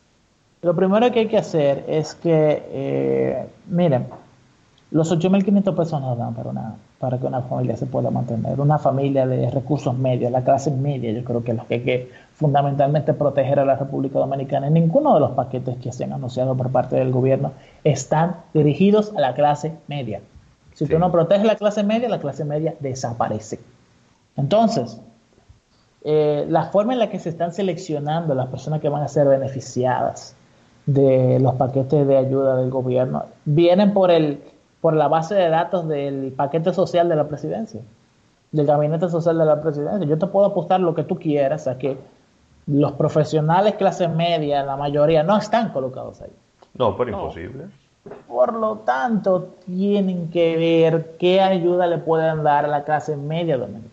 Lo 0.62 0.76
primero 0.76 1.12
que 1.12 1.22
hay 1.22 1.28
que 1.28 1.38
hacer 1.38 1.86
es 1.88 2.14
que, 2.14 2.64
eh, 2.70 3.48
miren, 3.68 4.08
los 4.92 5.12
8.500 5.12 5.76
pesos 5.76 6.02
no 6.02 6.16
dan 6.16 6.36
para, 6.36 6.50
una, 6.50 6.76
para 7.00 7.18
que 7.18 7.26
una 7.26 7.42
familia 7.42 7.78
se 7.78 7.88
pueda 7.88 8.12
mantener. 8.12 8.60
Una 8.60 8.78
familia 8.78 9.26
de 9.26 9.50
recursos 9.50 9.98
medios, 9.98 10.32
la 10.32 10.44
clase 10.44 10.70
media, 10.70 11.12
yo 11.12 11.24
creo 11.24 11.44
que 11.44 11.52
es 11.52 11.58
lo 11.58 11.66
que 11.66 11.76
hay 11.76 11.82
que 11.82 12.12
fundamentalmente 12.36 13.14
proteger 13.14 13.60
a 13.60 13.66
la 13.66 13.76
República 13.76 14.20
Dominicana. 14.20 14.70
Ninguno 14.70 15.14
de 15.14 15.22
los 15.22 15.32
paquetes 15.32 15.78
que 15.78 15.92
se 15.92 16.04
han 16.04 16.14
anunciado 16.14 16.56
por 16.56 16.72
parte 16.72 16.98
del 16.98 17.12
gobierno 17.12 17.54
están 17.84 18.36
dirigidos 18.54 19.14
a 19.16 19.22
la 19.22 19.34
clase 19.34 19.74
media. 19.88 20.22
Si 20.74 20.86
tú 20.86 21.00
no 21.00 21.12
proteges 21.12 21.46
la 21.46 21.56
clase 21.56 21.84
media, 21.84 22.08
la 22.10 22.20
clase 22.20 22.46
media 22.46 22.76
desaparece. 22.80 23.60
Entonces, 24.36 25.02
eh, 26.03 26.46
la 26.50 26.65
forma 26.65 26.93
en 26.93 27.00
la 27.00 27.10
que 27.10 27.20
se 27.20 27.29
están 27.29 27.53
seleccionando 27.53 28.34
las 28.34 28.48
personas 28.48 28.81
que 28.81 28.89
van 28.89 29.03
a 29.03 29.08
ser 29.08 29.27
beneficiadas 29.27 30.36
de 30.86 31.39
los 31.39 31.55
paquetes 31.55 32.08
de 32.08 32.17
ayuda 32.17 32.55
del 32.55 32.72
gobierno 32.72 33.25
vienen 33.46 33.93
por 33.93 34.10
el 34.10 34.41
por 34.81 34.96
la 34.96 35.08
base 35.08 35.36
de 35.36 35.50
datos 35.50 35.88
del 35.88 36.34
paquete 36.36 36.74
social 36.74 37.08
de 37.08 37.15
la 37.15 37.27
presidencia, 37.27 37.81
del 38.51 38.65
gabinete 38.65 39.08
social 39.10 39.38
de 39.38 39.46
la 39.46 39.62
presidencia. 39.62 40.08
Yo 40.08 40.17
te 40.17 40.25
puedo 40.25 40.48
apostar 40.48 40.79
lo 40.79 40.96
que 40.96 41.03
tú 41.03 41.17
quieras 41.17 41.67
a 41.67 41.77
que 41.77 41.98
los 42.65 42.93
profesionales 42.93 43.75
clase 43.75 44.08
media, 44.08 44.63
la 44.63 44.75
mayoría, 44.75 45.24
no 45.24 45.38
están 45.38 45.70
colocados 45.70 46.22
ahí. 46.22 46.31
No, 46.74 46.98
pero 46.98 47.12
imposible. 47.12 47.65
Por 48.27 48.53
lo 48.53 48.77
tanto, 48.77 49.50
tienen 49.65 50.31
que 50.31 50.58
ver 50.58 51.15
qué 51.20 51.41
ayuda 51.41 51.86
le 51.86 52.00
pueden 52.00 52.43
dar 52.43 52.65
a 52.65 52.67
la 52.67 52.84
clase 52.84 53.15
media 53.15 53.58
dominicana, 53.58 53.91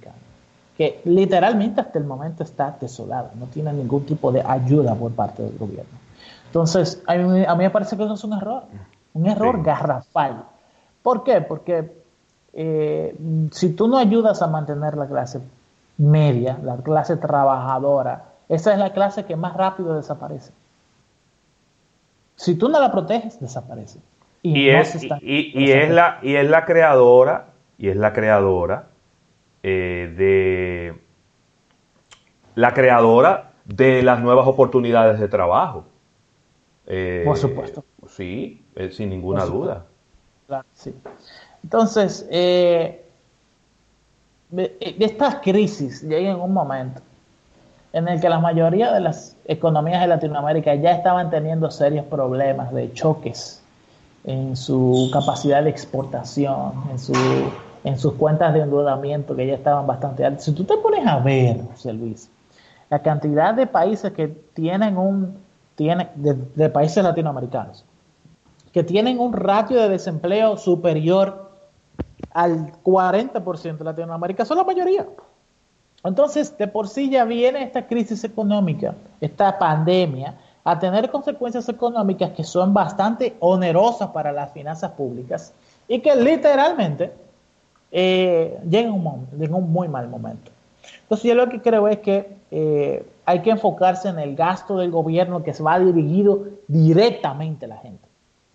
que 0.78 1.00
literalmente 1.04 1.80
hasta 1.80 1.98
el 1.98 2.04
momento 2.04 2.44
está 2.44 2.76
desolada, 2.80 3.32
no 3.34 3.46
tiene 3.46 3.72
ningún 3.72 4.06
tipo 4.06 4.30
de 4.30 4.42
ayuda 4.46 4.94
por 4.94 5.10
parte 5.10 5.42
del 5.42 5.58
gobierno. 5.58 5.98
Entonces, 6.46 7.02
a 7.04 7.16
mí, 7.16 7.44
me 7.58 7.70
parece 7.70 7.96
que 7.96 8.04
eso 8.04 8.14
es 8.14 8.22
un 8.22 8.34
error, 8.34 8.62
un 9.12 9.26
error 9.26 9.60
garrafal. 9.64 10.44
¿Por 11.02 11.24
qué? 11.24 11.40
Porque 11.40 11.92
eh, 12.52 13.12
si 13.50 13.70
tú 13.70 13.88
no 13.88 13.98
ayudas 13.98 14.40
a 14.40 14.46
mantener 14.46 14.96
la 14.96 15.08
clase 15.08 15.40
media, 15.96 16.56
la 16.62 16.76
clase 16.76 17.16
trabajadora, 17.16 18.26
esa 18.48 18.72
es 18.72 18.78
la 18.78 18.92
clase 18.92 19.24
que 19.24 19.34
más 19.34 19.54
rápido 19.54 19.96
desaparece. 19.96 20.52
Si 22.36 22.54
tú 22.54 22.68
no 22.68 22.78
la 22.78 22.92
proteges, 22.92 23.40
desaparece. 23.40 23.98
Y, 24.42 24.68
es, 24.68 24.96
y, 25.22 25.72
es, 25.72 25.90
la, 25.90 26.20
y 26.22 26.36
es 26.36 26.48
la 26.48 26.64
creadora, 26.64 27.46
y 27.78 27.88
es 27.88 27.96
la 27.96 28.12
creadora 28.12 28.84
eh, 29.62 30.14
de 30.16 31.00
la 32.54 32.74
creadora 32.74 33.52
de 33.64 34.02
las 34.02 34.20
nuevas 34.20 34.46
oportunidades 34.46 35.20
de 35.20 35.28
trabajo. 35.28 35.84
Eh, 36.86 37.22
Por 37.24 37.36
supuesto. 37.36 37.84
Sí, 38.08 38.64
eh, 38.74 38.90
sin 38.90 39.10
ninguna 39.10 39.44
duda. 39.44 39.86
Claro, 40.46 40.66
sí. 40.72 40.94
Entonces, 41.62 42.26
estas 44.50 45.36
crisis 45.42 46.02
llegan 46.02 46.36
en 46.36 46.40
un 46.40 46.52
momento 46.52 47.02
en 47.92 48.08
el 48.08 48.20
que 48.20 48.28
la 48.28 48.38
mayoría 48.38 48.92
de 48.92 49.00
las 49.00 49.36
economías 49.46 50.00
de 50.00 50.08
Latinoamérica 50.08 50.74
ya 50.74 50.92
estaban 50.92 51.30
teniendo 51.30 51.70
serios 51.70 52.04
problemas 52.06 52.72
de 52.72 52.92
choques 52.92 53.62
en 54.24 54.56
su 54.56 55.08
capacidad 55.12 55.62
de 55.62 55.70
exportación, 55.70 56.72
en, 56.90 56.98
su, 56.98 57.14
en 57.88 57.98
sus 57.98 58.14
cuentas 58.14 58.52
de 58.52 58.60
endeudamiento 58.60 59.34
que 59.34 59.46
ya 59.46 59.54
estaban 59.54 59.86
bastante 59.86 60.24
altas. 60.24 60.44
Si 60.44 60.52
tú 60.52 60.64
te 60.64 60.76
pones 60.76 61.06
a 61.06 61.18
ver, 61.20 61.62
José 61.70 61.94
Luis, 61.94 62.30
la 62.90 63.00
cantidad 63.00 63.54
de 63.54 63.66
países 63.66 64.12
que 64.12 64.28
tienen 64.28 64.98
un, 64.98 65.38
tiene, 65.74 66.10
de 66.14 66.68
países 66.68 67.02
latinoamericanos, 67.02 67.84
que 68.72 68.84
tienen 68.84 69.18
un 69.18 69.32
ratio 69.32 69.80
de 69.80 69.88
desempleo 69.88 70.58
superior 70.58 71.50
al 72.32 72.72
40% 72.82 73.78
de 73.78 73.84
Latinoamérica, 73.84 74.44
son 74.44 74.58
la 74.58 74.64
mayoría. 74.64 75.06
Entonces, 76.04 76.56
de 76.58 76.68
por 76.68 76.88
sí 76.88 77.08
ya 77.08 77.24
viene 77.24 77.62
esta 77.62 77.86
crisis 77.86 78.22
económica, 78.22 78.94
esta 79.20 79.58
pandemia, 79.58 80.34
a 80.62 80.78
tener 80.78 81.10
consecuencias 81.10 81.66
económicas 81.70 82.32
que 82.32 82.44
son 82.44 82.74
bastante 82.74 83.34
onerosas 83.40 84.10
para 84.10 84.30
las 84.30 84.52
finanzas 84.52 84.90
públicas 84.90 85.54
y 85.88 86.00
que 86.00 86.14
literalmente 86.14 87.12
eh, 87.90 88.58
llegan 88.68 88.94
en 89.40 89.54
un, 89.54 89.72
muy 89.72 89.88
mal 89.88 90.08
momento. 90.08 90.50
Entonces, 91.02 91.24
yo 91.28 91.34
lo 91.34 91.48
que 91.48 91.60
creo 91.60 91.88
es 91.88 91.98
que 91.98 92.36
eh, 92.50 93.06
hay 93.24 93.40
que 93.40 93.50
enfocarse 93.50 94.08
en 94.08 94.18
el 94.18 94.36
gasto 94.36 94.78
del 94.78 94.90
gobierno 94.90 95.42
que 95.42 95.54
se 95.54 95.62
va 95.62 95.78
dirigido 95.78 96.44
directamente 96.66 97.66
a 97.66 97.68
la 97.68 97.78
gente. 97.78 98.06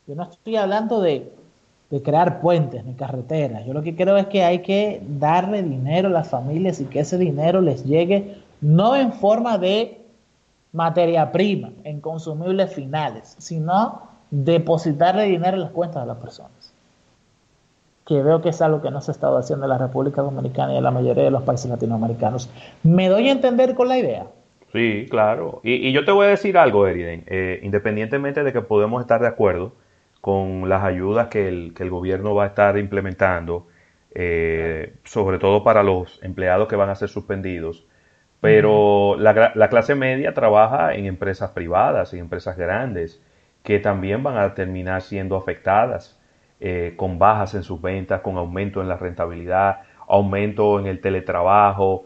Yo 0.07 0.15
no 0.15 0.23
estoy 0.23 0.55
hablando 0.55 1.01
de, 1.01 1.31
crear 2.03 2.41
puentes 2.41 2.83
ni 2.85 2.95
carreteras. 2.95 3.65
Yo 3.67 3.73
lo 3.73 3.83
que 3.83 3.95
creo 3.95 4.17
es 4.17 4.25
que 4.25 4.43
hay 4.43 4.63
que 4.63 4.99
darle 5.07 5.61
dinero 5.61 6.07
a 6.07 6.11
las 6.11 6.27
familias 6.27 6.79
y 6.79 6.85
que 6.85 7.01
ese 7.01 7.19
dinero 7.19 7.61
les 7.61 7.85
llegue 7.85 8.41
no 8.61 8.95
en 8.95 9.13
forma 9.13 9.59
de 9.59 10.01
materia 10.71 11.31
prima, 11.31 11.69
en 11.83 12.01
consumibles 12.01 12.73
finales, 12.73 13.35
sino 13.37 14.01
depositarle 14.31 15.25
dinero 15.25 15.57
en 15.57 15.61
las 15.61 15.71
cuentas 15.71 16.01
de 16.01 16.07
las 16.07 16.17
personas. 16.17 16.72
Que 18.05 18.21
veo 18.21 18.41
que 18.41 18.49
es 18.49 18.61
algo 18.61 18.81
que 18.81 18.91
no 18.91 19.01
se 19.01 19.11
ha 19.11 19.13
estado 19.13 19.37
haciendo 19.37 19.65
en 19.65 19.69
la 19.69 19.77
República 19.77 20.21
Dominicana 20.21 20.73
y 20.73 20.77
en 20.77 20.83
la 20.83 20.91
mayoría 20.91 21.23
de 21.23 21.31
los 21.31 21.43
países 21.43 21.69
latinoamericanos. 21.69 22.49
¿Me 22.83 23.07
doy 23.09 23.29
a 23.29 23.31
entender 23.31 23.75
con 23.75 23.87
la 23.87 23.97
idea? 23.97 24.27
Sí, 24.73 25.05
claro. 25.09 25.61
Y, 25.63 25.91
yo 25.91 26.03
te 26.03 26.11
voy 26.11 26.25
a 26.25 26.29
decir 26.29 26.57
algo, 26.57 26.87
Eriden. 26.87 27.23
Eh, 27.27 27.59
independientemente 27.63 28.43
de 28.43 28.51
que 28.51 28.61
podemos 28.61 29.01
estar 29.01 29.21
de 29.21 29.27
acuerdo 29.27 29.73
con 30.19 30.67
las 30.67 30.83
ayudas 30.83 31.27
que 31.27 31.47
el, 31.47 31.73
que 31.75 31.83
el 31.83 31.89
gobierno 31.89 32.33
va 32.33 32.45
a 32.45 32.47
estar 32.47 32.77
implementando, 32.77 33.67
eh, 34.15 34.95
sobre 35.03 35.37
todo 35.37 35.63
para 35.63 35.83
los 35.83 36.19
empleados 36.23 36.67
que 36.67 36.75
van 36.75 36.89
a 36.89 36.95
ser 36.95 37.09
suspendidos. 37.09 37.85
Pero 38.41 39.15
la, 39.19 39.51
la, 39.55 39.69
clase 39.69 39.95
media 39.95 40.33
trabaja 40.33 40.95
en 40.95 41.05
empresas 41.05 41.51
privadas, 41.51 42.13
en 42.13 42.19
empresas 42.19 42.57
grandes, 42.57 43.21
que 43.63 43.79
también 43.79 44.23
van 44.23 44.37
a 44.37 44.53
terminar 44.55 45.01
siendo 45.01 45.35
afectadas 45.35 46.19
eh, 46.65 46.93
con 46.95 47.19
bajas 47.19 47.55
en 47.55 47.63
sus 47.63 47.81
ventas, 47.81 48.21
con 48.21 48.37
aumento 48.37 48.81
en 48.81 48.87
la 48.87 48.95
rentabilidad, 48.95 49.81
aumento 50.07 50.79
en 50.79 50.87
el 50.87 51.01
teletrabajo. 51.01 52.05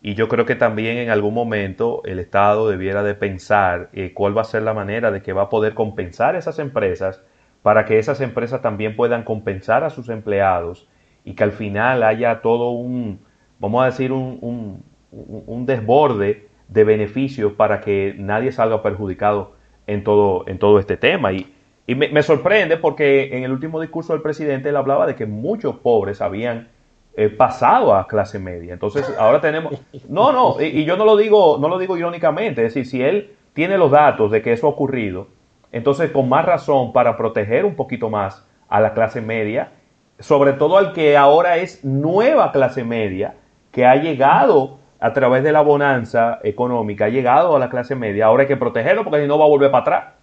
Y 0.00 0.14
yo 0.14 0.28
creo 0.28 0.46
que 0.46 0.54
también 0.54 0.96
en 0.96 1.10
algún 1.10 1.34
momento 1.34 2.00
el 2.06 2.18
Estado 2.18 2.70
debiera 2.70 3.02
de 3.02 3.14
pensar 3.14 3.90
eh, 3.92 4.14
cuál 4.14 4.34
va 4.34 4.40
a 4.40 4.44
ser 4.44 4.62
la 4.62 4.72
manera 4.72 5.10
de 5.10 5.20
que 5.20 5.34
va 5.34 5.42
a 5.42 5.48
poder 5.50 5.74
compensar 5.74 6.36
esas 6.36 6.58
empresas 6.58 7.22
para 7.60 7.84
que 7.84 7.98
esas 7.98 8.22
empresas 8.22 8.62
también 8.62 8.96
puedan 8.96 9.24
compensar 9.24 9.84
a 9.84 9.90
sus 9.90 10.08
empleados 10.08 10.88
y 11.22 11.34
que 11.34 11.44
al 11.44 11.52
final 11.52 12.02
haya 12.02 12.40
todo 12.40 12.70
un, 12.70 13.20
vamos 13.58 13.82
a 13.82 13.86
decir, 13.86 14.10
un, 14.10 14.82
un, 15.10 15.66
desborde 15.66 16.48
de 16.68 16.84
beneficios 16.84 17.52
para 17.52 17.82
que 17.82 18.14
nadie 18.16 18.52
salga 18.52 18.82
perjudicado 18.82 19.52
en 19.86 20.02
todo, 20.02 20.44
en 20.48 20.58
todo 20.58 20.78
este 20.78 20.96
tema. 20.96 21.30
Y, 21.32 21.54
y 21.88 21.94
me, 21.94 22.22
sorprende 22.22 22.76
porque 22.76 23.36
en 23.36 23.42
el 23.42 23.50
último 23.50 23.80
discurso 23.80 24.12
del 24.12 24.22
presidente 24.22 24.68
él 24.68 24.76
hablaba 24.76 25.06
de 25.06 25.16
que 25.16 25.26
muchos 25.26 25.76
pobres 25.76 26.20
habían 26.20 26.68
eh, 27.16 27.30
pasado 27.30 27.94
a 27.94 28.06
clase 28.06 28.38
media. 28.38 28.74
Entonces 28.74 29.12
ahora 29.18 29.40
tenemos... 29.40 29.72
No, 30.08 30.30
no, 30.30 30.60
y, 30.60 30.66
y, 30.66 30.84
yo 30.84 30.96
no 30.96 31.04
lo, 31.04 31.16
digo, 31.16 31.58
no 31.58 31.68
lo 31.68 31.78
digo 31.78 31.96
irónicamente, 31.96 32.64
es 32.64 32.74
decir, 32.74 32.86
si 32.86 33.02
él 33.02 33.32
tiene 33.54 33.78
los 33.78 33.90
datos 33.90 34.30
de 34.30 34.42
que 34.42 34.52
eso 34.52 34.66
ha 34.66 34.70
ocurrido, 34.70 35.28
entonces, 35.72 36.10
con 36.10 36.28
más 36.28 36.44
razón 36.44 36.92
para 36.92 37.16
proteger 37.16 37.64
un 37.64 37.74
poquito 37.74 38.08
más 38.08 38.46
a 38.68 38.80
la 38.80 38.94
clase 38.94 39.20
media, 39.20 39.72
sobre 40.18 40.52
todo 40.52 40.78
al 40.78 40.92
que 40.92 41.16
ahora 41.16 41.56
es 41.56 41.84
nueva 41.84 42.52
clase 42.52 42.84
media, 42.84 43.34
que 43.72 43.86
ha 43.86 43.96
llegado 43.96 44.78
a 45.00 45.12
través 45.12 45.42
de 45.42 45.52
la 45.52 45.60
bonanza 45.60 46.38
económica, 46.42 47.06
ha 47.06 47.08
llegado 47.08 47.54
a 47.54 47.58
la 47.58 47.70
clase 47.70 47.94
media, 47.94 48.26
ahora 48.26 48.42
hay 48.42 48.48
que 48.48 48.56
protegerlo 48.56 49.04
porque 49.04 49.22
si 49.22 49.28
no 49.28 49.38
va 49.38 49.44
a 49.44 49.48
volver 49.48 49.70
para 49.70 49.82
atrás. 49.82 50.17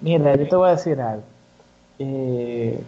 Mira, 0.00 0.36
yo 0.36 0.48
te 0.48 0.56
voy 0.56 0.68
a 0.68 0.72
decir 0.72 1.00
algo. 1.00 1.22
Eh, 1.98 2.80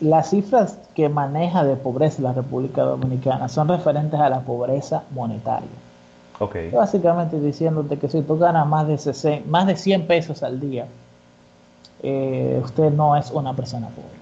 las 0.00 0.30
cifras 0.30 0.78
que 0.94 1.08
maneja 1.08 1.64
de 1.64 1.76
pobreza 1.76 2.22
la 2.22 2.32
República 2.32 2.82
Dominicana 2.82 3.48
son 3.48 3.68
referentes 3.68 4.18
a 4.18 4.28
la 4.28 4.40
pobreza 4.40 5.02
monetaria. 5.10 5.68
Básicamente 6.72 7.40
diciéndote 7.40 7.98
que 7.98 8.08
si 8.08 8.22
tú 8.22 8.38
ganas 8.38 8.66
más 8.66 8.86
de, 8.86 9.42
más 9.46 9.66
de 9.66 9.76
100 9.76 10.06
pesos 10.06 10.42
al 10.42 10.60
día, 10.60 10.86
eh, 12.02 12.60
usted 12.62 12.92
no 12.92 13.16
es 13.16 13.30
una 13.32 13.54
persona 13.54 13.88
pobre. 13.88 14.18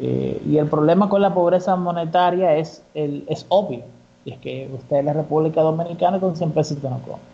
Eh, 0.00 0.42
y 0.46 0.56
el 0.56 0.66
problema 0.66 1.08
con 1.08 1.22
la 1.22 1.32
pobreza 1.32 1.76
monetaria 1.76 2.56
es, 2.56 2.82
el, 2.94 3.24
es 3.28 3.46
obvio. 3.48 3.84
Y 4.24 4.32
es 4.32 4.38
que 4.40 4.68
usted 4.74 4.96
es 4.96 5.04
la 5.04 5.12
República 5.12 5.60
Dominicana 5.60 6.18
con 6.18 6.36
100 6.36 6.50
pesos 6.50 6.82
no 6.82 7.00
come. 7.02 7.29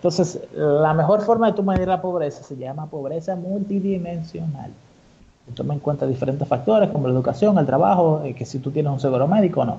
Entonces, 0.00 0.40
la 0.54 0.94
mejor 0.94 1.20
forma 1.20 1.48
de 1.48 1.52
tú 1.52 1.62
medir 1.62 1.86
la 1.86 2.00
pobreza 2.00 2.42
se 2.42 2.56
llama 2.56 2.86
pobreza 2.86 3.36
multidimensional. 3.36 4.70
Toma 5.54 5.74
en 5.74 5.80
cuenta 5.80 6.06
diferentes 6.06 6.48
factores 6.48 6.88
como 6.88 7.06
la 7.06 7.12
educación, 7.12 7.58
el 7.58 7.66
trabajo, 7.66 8.22
eh, 8.24 8.34
que 8.34 8.46
si 8.46 8.60
tú 8.60 8.70
tienes 8.70 8.90
un 8.90 9.00
seguro 9.00 9.28
médico 9.28 9.60
o 9.60 9.64
no. 9.66 9.78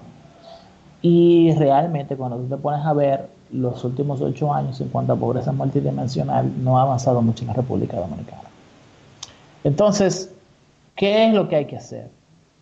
Y 1.01 1.53
realmente 1.55 2.15
cuando 2.15 2.37
tú 2.37 2.47
te 2.47 2.57
pones 2.57 2.85
a 2.85 2.93
ver 2.93 3.29
los 3.51 3.83
últimos 3.83 4.21
ocho 4.21 4.53
años 4.53 4.79
en 4.79 4.89
cuanto 4.89 5.13
a 5.13 5.15
pobreza 5.15 5.51
multidimensional, 5.51 6.51
no 6.63 6.77
ha 6.77 6.83
avanzado 6.83 7.21
mucho 7.21 7.43
en 7.43 7.47
la 7.47 7.53
República 7.53 7.97
Dominicana. 7.97 8.43
Entonces, 9.63 10.31
¿qué 10.95 11.27
es 11.27 11.33
lo 11.33 11.49
que 11.49 11.55
hay 11.55 11.65
que 11.65 11.77
hacer? 11.77 12.09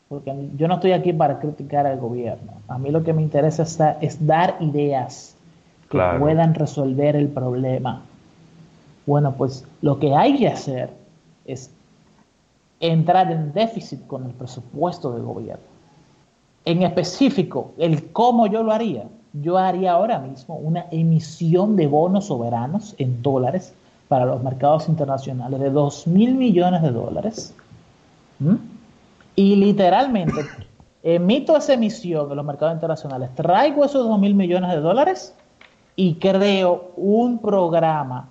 Porque 0.08 0.34
yo 0.56 0.68
no 0.68 0.76
estoy 0.76 0.94
aquí 0.94 1.12
para 1.12 1.40
criticar 1.40 1.86
al 1.86 2.00
gobierno. 2.00 2.54
A 2.68 2.78
mí 2.78 2.90
lo 2.90 3.04
que 3.04 3.14
me 3.14 3.22
interesa 3.22 3.98
es, 4.02 4.26
dar 4.26 4.56
ideas 4.60 5.36
que 5.90 6.00
puedan 6.20 6.54
resolver 6.54 7.16
el 7.16 7.28
problema. 7.28 8.02
Bueno, 9.06 9.34
pues 9.34 9.66
lo 9.82 10.00
que 10.00 10.16
hay 10.16 10.38
que 10.38 10.48
hacer 10.48 10.92
es 11.46 11.72
entrar 12.80 13.32
en 13.32 13.52
déficit 13.54 14.06
con 14.08 14.26
el 14.26 14.32
presupuesto 14.32 15.12
del 15.12 15.24
gobierno 15.24 15.70
en 16.66 16.84
específico, 16.84 17.72
el 17.78 18.12
cómo 18.12 18.48
yo 18.48 18.64
lo 18.64 18.72
haría. 18.72 19.06
Yo 19.34 19.58
haría 19.58 19.94
ahora 19.94 20.20
mismo 20.20 20.56
una 20.56 20.86
emisión 20.92 21.76
de 21.76 21.88
bonos 21.88 22.26
soberanos 22.26 22.96
en 22.98 23.22
dólares 23.22 23.74
para 24.08 24.26
los 24.26 24.44
mercados 24.44 24.88
internacionales 24.88 25.60
de 25.60 25.70
2 25.70 26.08
mil 26.08 26.36
millones 26.36 26.82
de 26.82 26.92
dólares. 26.92 27.56
Y 29.36 29.56
literalmente 29.56 30.42
emito 31.04 31.58
esa 31.58 31.74
emisión 31.74 32.30
de 32.30 32.36
los 32.36 32.46
mercados 32.46 32.76
internacionales, 32.76 33.30
traigo 33.36 33.86
esos 33.86 34.08
2 34.08 34.20
mil 34.20 34.36
millones 34.36 34.72
de 34.72 34.80
dólares 34.80 35.36
y 36.00 36.14
creo 36.14 36.92
un 36.96 37.40
programa 37.40 38.30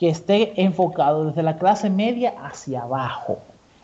que 0.00 0.08
esté 0.08 0.60
enfocado 0.60 1.26
desde 1.26 1.44
la 1.44 1.58
clase 1.58 1.88
media 1.88 2.34
hacia 2.42 2.82
abajo, 2.82 3.38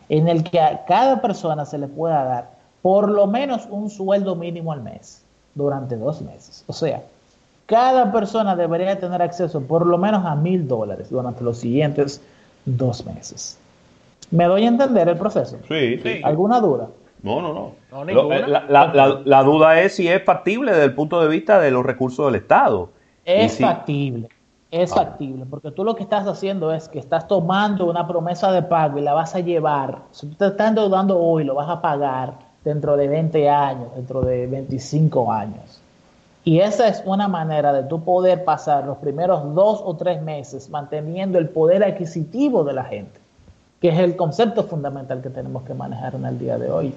en 0.08 0.26
el 0.26 0.42
que 0.42 0.58
a 0.58 0.84
cada 0.84 1.22
persona 1.22 1.64
se 1.64 1.78
le 1.78 1.86
pueda 1.86 2.24
dar 2.24 2.50
por 2.82 3.08
lo 3.08 3.28
menos 3.28 3.68
un 3.70 3.88
sueldo 3.88 4.34
mínimo 4.34 4.72
al 4.72 4.82
mes 4.82 5.22
durante 5.54 5.96
dos 5.96 6.20
meses. 6.22 6.64
O 6.66 6.72
sea, 6.72 7.04
cada 7.66 8.10
persona 8.10 8.56
debería 8.56 8.98
tener 8.98 9.22
acceso 9.22 9.60
por 9.60 9.86
lo 9.86 9.96
menos 9.96 10.26
a 10.26 10.34
mil 10.34 10.66
dólares 10.66 11.08
durante 11.08 11.44
los 11.44 11.58
siguientes 11.58 12.20
dos 12.64 13.06
meses. 13.06 13.60
¿Me 14.32 14.46
doy 14.46 14.64
a 14.64 14.68
entender 14.68 15.08
el 15.08 15.18
proceso? 15.18 15.56
Sí, 15.68 16.00
sí. 16.02 16.20
¿Alguna 16.24 16.58
duda? 16.58 16.88
No, 17.22 17.40
no, 17.40 17.76
no. 17.92 18.08
Eh, 18.08 18.44
la, 18.48 19.42
duda 19.44 19.80
es 19.82 19.94
si 19.94 20.08
es 20.08 20.24
factible 20.24 20.72
desde 20.72 20.86
el 20.86 20.94
punto 20.94 21.22
de 21.22 21.28
vista 21.28 21.60
de 21.60 21.70
los 21.70 21.86
recursos 21.86 22.26
del 22.26 22.34
Estado. 22.34 22.90
Es 23.24 23.58
factible, 23.58 24.28
es 24.70 24.92
ah. 24.92 24.96
factible, 24.96 25.44
porque 25.46 25.70
tú 25.70 25.84
lo 25.84 25.94
que 25.94 26.02
estás 26.02 26.26
haciendo 26.26 26.72
es 26.72 26.88
que 26.88 26.98
estás 26.98 27.28
tomando 27.28 27.88
una 27.88 28.06
promesa 28.06 28.50
de 28.52 28.62
pago 28.62 28.98
y 28.98 29.02
la 29.02 29.14
vas 29.14 29.34
a 29.34 29.40
llevar. 29.40 30.02
Si 30.10 30.26
tú 30.26 30.34
te 30.34 30.46
estás 30.46 30.68
endeudando 30.68 31.18
hoy, 31.18 31.44
lo 31.44 31.54
vas 31.54 31.68
a 31.68 31.80
pagar 31.80 32.38
dentro 32.64 32.96
de 32.96 33.08
20 33.08 33.48
años, 33.48 33.94
dentro 33.94 34.22
de 34.22 34.46
25 34.46 35.32
años. 35.32 35.80
Y 36.44 36.60
esa 36.60 36.88
es 36.88 37.02
una 37.04 37.28
manera 37.28 37.72
de 37.72 37.82
tú 37.82 38.02
poder 38.02 38.44
pasar 38.44 38.86
los 38.86 38.96
primeros 38.98 39.54
dos 39.54 39.82
o 39.84 39.94
tres 39.96 40.22
meses 40.22 40.70
manteniendo 40.70 41.38
el 41.38 41.50
poder 41.50 41.84
adquisitivo 41.84 42.64
de 42.64 42.72
la 42.72 42.84
gente, 42.84 43.20
que 43.80 43.90
es 43.90 43.98
el 43.98 44.16
concepto 44.16 44.64
fundamental 44.64 45.20
que 45.20 45.28
tenemos 45.28 45.64
que 45.64 45.74
manejar 45.74 46.14
en 46.14 46.24
el 46.24 46.38
día 46.38 46.58
de 46.58 46.70
hoy. 46.70 46.94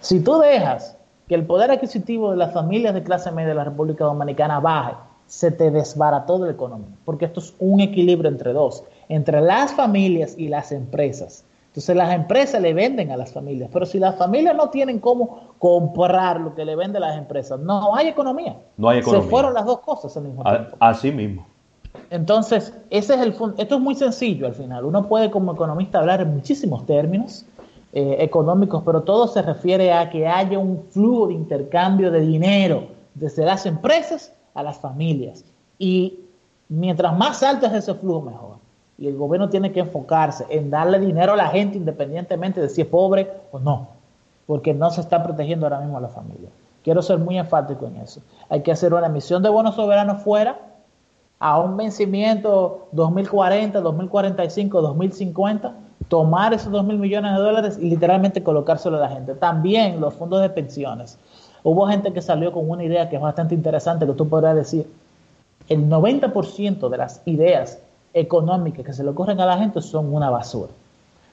Si 0.00 0.20
tú 0.20 0.38
dejas 0.38 0.96
que 1.28 1.34
el 1.34 1.44
poder 1.44 1.70
adquisitivo 1.70 2.30
de 2.30 2.36
las 2.36 2.54
familias 2.54 2.94
de 2.94 3.02
clase 3.02 3.30
media 3.32 3.48
de 3.48 3.54
la 3.54 3.64
República 3.64 4.04
Dominicana 4.04 4.60
baje, 4.60 4.94
se 5.26 5.50
te 5.50 5.70
desbarató 5.70 6.38
la 6.38 6.52
economía, 6.52 6.96
porque 7.04 7.24
esto 7.24 7.40
es 7.40 7.54
un 7.58 7.80
equilibrio 7.80 8.30
entre 8.30 8.52
dos, 8.52 8.84
entre 9.08 9.40
las 9.40 9.72
familias 9.72 10.34
y 10.38 10.48
las 10.48 10.72
empresas. 10.72 11.44
Entonces 11.68 11.94
las 11.94 12.14
empresas 12.14 12.62
le 12.62 12.72
venden 12.72 13.10
a 13.10 13.18
las 13.18 13.32
familias, 13.32 13.68
pero 13.70 13.84
si 13.84 13.98
las 13.98 14.16
familias 14.16 14.56
no 14.56 14.70
tienen 14.70 14.98
cómo 14.98 15.54
comprar 15.58 16.40
lo 16.40 16.54
que 16.54 16.64
le 16.64 16.74
venden 16.74 17.02
las 17.02 17.18
empresas, 17.18 17.60
no 17.60 17.94
hay 17.94 18.08
economía. 18.08 18.56
No 18.78 18.88
hay 18.88 19.00
economía. 19.00 19.24
Se 19.24 19.30
fueron 19.30 19.52
las 19.52 19.66
dos 19.66 19.80
cosas 19.80 20.16
al 20.16 20.22
mismo 20.22 20.42
tiempo. 20.42 20.76
Así 20.80 21.12
mismo. 21.12 21.46
Entonces, 22.08 22.72
ese 22.88 23.14
es 23.14 23.20
el 23.20 23.34
esto 23.58 23.74
es 23.74 23.80
muy 23.80 23.94
sencillo 23.94 24.46
al 24.46 24.54
final. 24.54 24.84
Uno 24.84 25.06
puede 25.06 25.30
como 25.30 25.52
economista 25.52 25.98
hablar 25.98 26.20
en 26.20 26.32
muchísimos 26.32 26.86
términos 26.86 27.44
eh, 27.92 28.16
económicos, 28.20 28.82
pero 28.84 29.02
todo 29.02 29.26
se 29.28 29.42
refiere 29.42 29.92
a 29.92 30.08
que 30.08 30.26
haya 30.26 30.58
un 30.58 30.84
flujo 30.90 31.28
de 31.28 31.34
intercambio 31.34 32.10
de 32.10 32.20
dinero 32.20 32.84
desde 33.14 33.44
las 33.44 33.66
empresas 33.66 34.32
a 34.56 34.62
las 34.64 34.78
familias. 34.78 35.44
Y 35.78 36.20
mientras 36.68 37.16
más 37.16 37.42
alto 37.44 37.66
es 37.66 37.72
ese 37.74 37.94
flujo, 37.94 38.22
mejor 38.22 38.66
y 38.98 39.08
el 39.08 39.16
gobierno 39.16 39.48
tiene 39.48 39.72
que 39.72 39.80
enfocarse 39.80 40.46
en 40.48 40.70
darle 40.70 40.98
dinero 40.98 41.34
a 41.34 41.36
la 41.36 41.48
gente 41.48 41.76
independientemente 41.76 42.60
de 42.60 42.68
si 42.68 42.80
es 42.80 42.86
pobre 42.86 43.30
o 43.52 43.58
no, 43.58 43.88
porque 44.46 44.72
no 44.72 44.90
se 44.90 45.00
está 45.00 45.22
protegiendo 45.22 45.66
ahora 45.66 45.80
mismo 45.80 45.98
a 45.98 46.00
la 46.00 46.08
familia. 46.08 46.48
Quiero 46.82 47.02
ser 47.02 47.18
muy 47.18 47.36
enfático 47.36 47.86
en 47.86 47.96
eso. 47.96 48.20
Hay 48.48 48.62
que 48.62 48.72
hacer 48.72 48.94
una 48.94 49.06
emisión 49.06 49.42
de 49.42 49.48
bonos 49.48 49.74
soberanos 49.74 50.22
fuera 50.22 50.58
a 51.38 51.58
un 51.58 51.76
vencimiento 51.76 52.88
2040, 52.92 53.80
2045, 53.80 54.80
2050, 54.80 55.74
tomar 56.08 56.54
esos 56.54 56.72
2 56.72 56.84
mil 56.84 56.98
millones 56.98 57.34
de 57.34 57.40
dólares 57.40 57.78
y 57.78 57.90
literalmente 57.90 58.42
colocárselo 58.42 58.96
a 58.96 59.00
la 59.00 59.08
gente. 59.08 59.34
También 59.34 60.00
los 60.00 60.14
fondos 60.14 60.40
de 60.40 60.48
pensiones. 60.48 61.18
Hubo 61.68 61.88
gente 61.88 62.12
que 62.12 62.22
salió 62.22 62.52
con 62.52 62.70
una 62.70 62.84
idea 62.84 63.08
que 63.08 63.16
es 63.16 63.22
bastante 63.22 63.52
interesante, 63.52 64.06
que 64.06 64.12
tú 64.12 64.28
podrás 64.28 64.54
decir, 64.54 64.88
el 65.68 65.88
90% 65.88 66.88
de 66.88 66.96
las 66.96 67.22
ideas 67.24 67.80
económicas 68.14 68.86
que 68.86 68.92
se 68.92 69.02
le 69.02 69.10
ocurren 69.10 69.40
a 69.40 69.46
la 69.46 69.58
gente 69.58 69.82
son 69.82 70.14
una 70.14 70.30
basura. 70.30 70.70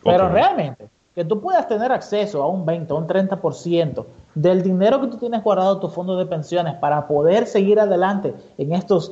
Pero 0.04 0.30
realmente, 0.30 0.89
que 1.13 1.24
tú 1.24 1.39
puedas 1.39 1.67
tener 1.67 1.91
acceso 1.91 2.41
a 2.41 2.48
un 2.48 2.65
20 2.65 2.91
o 2.93 2.98
un 2.98 3.06
30% 3.06 4.06
del 4.34 4.63
dinero 4.63 5.02
que 5.02 5.08
tú 5.10 5.17
tienes 5.17 5.43
guardado 5.43 5.76
en 5.76 5.82
tu 5.82 5.89
fondo 5.89 6.17
de 6.17 6.26
pensiones 6.26 6.74
para 6.78 7.06
poder 7.06 7.46
seguir 7.46 7.80
adelante 7.80 8.34
en 8.58 8.74
estos 8.74 9.12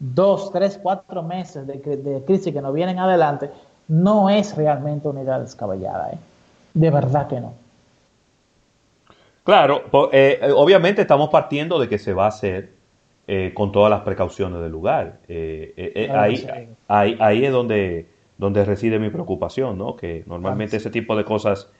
dos, 0.00 0.50
tres, 0.50 0.80
cuatro 0.82 1.22
meses 1.22 1.64
de, 1.64 2.24
crisis 2.26 2.52
que 2.52 2.60
nos 2.60 2.74
vienen 2.74 2.98
adelante, 2.98 3.52
no 3.86 4.28
es 4.28 4.56
realmente 4.56 5.06
una 5.06 5.22
idea 5.22 5.38
descabellada. 5.38 6.10
¿eh? 6.10 6.18
De 6.74 6.90
verdad 6.90 7.28
que 7.28 7.40
no. 7.40 7.67
Claro, 9.48 9.82
eh, 10.12 10.40
obviamente 10.54 11.00
estamos 11.00 11.30
partiendo 11.30 11.78
de 11.78 11.88
que 11.88 11.96
se 11.96 12.12
va 12.12 12.26
a 12.26 12.28
hacer 12.28 12.74
eh, 13.26 13.52
con 13.54 13.72
todas 13.72 13.88
las 13.88 14.02
precauciones 14.02 14.60
del 14.60 14.70
lugar. 14.70 15.20
Eh, 15.26 15.72
eh, 15.74 16.10
ahí, 16.14 17.16
ahí, 17.18 17.46
es 17.46 17.50
donde, 17.50 18.06
donde 18.36 18.62
reside 18.66 18.98
mi 18.98 19.08
preocupación, 19.08 19.78
¿no? 19.78 19.96
Que 19.96 20.22
normalmente 20.26 20.76
ese 20.76 20.90
tipo 20.90 21.16
de 21.16 21.24
cosas 21.24 21.72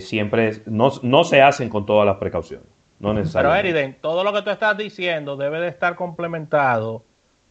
siempre 0.00 0.54
no, 0.66 0.90
no, 1.02 1.22
se 1.22 1.40
hacen 1.40 1.68
con 1.68 1.86
todas 1.86 2.04
las 2.04 2.16
precauciones. 2.16 2.66
No 2.98 3.14
Pero 3.14 3.54
Eriden, 3.54 3.96
todo 4.00 4.24
lo 4.24 4.32
que 4.32 4.42
tú 4.42 4.50
estás 4.50 4.76
diciendo 4.76 5.36
debe 5.36 5.60
de 5.60 5.68
estar 5.68 5.94
complementado 5.94 7.04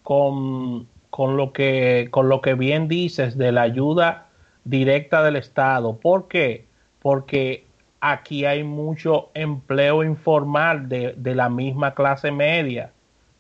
con, 0.04 0.90
con, 1.10 1.38
lo 1.38 1.54
que, 1.54 2.10
con 2.12 2.28
lo 2.28 2.42
que 2.42 2.56
bien 2.56 2.90
dices 2.90 3.38
de 3.38 3.54
la 3.54 3.62
ayuda 3.62 4.28
directa 4.66 5.24
del 5.24 5.38
Estado. 5.38 5.96
¿Por 6.02 6.28
qué? 6.28 6.66
Porque 7.02 7.67
aquí 8.12 8.46
hay 8.46 8.64
mucho 8.64 9.30
empleo 9.34 10.04
informal 10.04 10.88
de, 10.90 11.14
de 11.18 11.36
la 11.36 11.50
misma 11.50 11.94
clase 11.94 12.32
media 12.32 12.92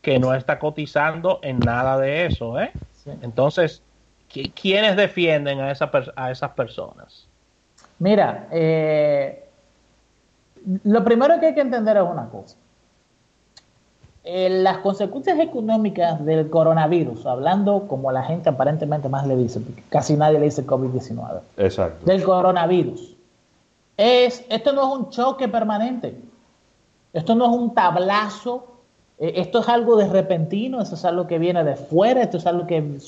que 0.08 0.20
no 0.20 0.34
está 0.34 0.58
cotizando 0.58 1.40
en 1.42 1.60
nada 1.60 1.98
de 2.00 2.28
eso. 2.28 2.58
¿eh? 2.60 2.72
Entonces, 3.22 3.82
¿quiénes 4.30 4.96
defienden 4.96 5.60
a, 5.60 5.70
esa, 5.70 5.92
a 6.16 6.32
esas 6.32 6.52
personas? 6.52 7.28
Mira, 8.00 8.48
eh, 8.52 9.44
lo 10.86 11.04
primero 11.04 11.40
que 11.42 11.48
hay 11.48 11.54
que 11.54 11.60
entender 11.60 11.98
es 11.98 12.04
una 12.04 12.30
cosa. 12.30 12.56
Eh, 14.24 14.50
las 14.50 14.78
consecuencias 14.78 15.40
económicas 15.40 16.24
del 16.24 16.50
coronavirus, 16.50 17.26
hablando 17.26 17.88
como 17.88 18.10
la 18.12 18.24
gente 18.24 18.48
aparentemente 18.48 19.10
más 19.10 19.28
le 19.28 19.36
dice, 19.36 19.60
porque 19.60 19.84
casi 19.90 20.16
nadie 20.16 20.40
le 20.40 20.46
dice 20.46 20.66
COVID-19. 20.66 21.42
Exacto. 21.58 22.06
Del 22.06 22.24
coronavirus. 22.24 23.17
Es, 23.98 24.46
esto 24.50 24.72
no 24.72 24.82
es 24.84 25.00
un 25.00 25.10
choque 25.10 25.48
permanente. 25.48 26.22
Esto 27.12 27.36
no 27.36 27.46
es 27.46 27.52
un 27.52 27.74
tablazo 27.74 28.78
eh, 29.20 29.34
esto 29.38 29.60
es 29.60 29.70
algo 29.70 29.96
de 29.98 30.08
repentino, 30.08 30.82
esto 30.82 30.96
es 30.96 31.06
algo 31.06 31.28
que 31.28 31.40
viene 31.40 31.64
de 31.64 31.76
fuera, 31.76 32.22
esto 32.22 32.38
es 32.38 32.46
algo 32.46 32.68
que, 32.68 33.00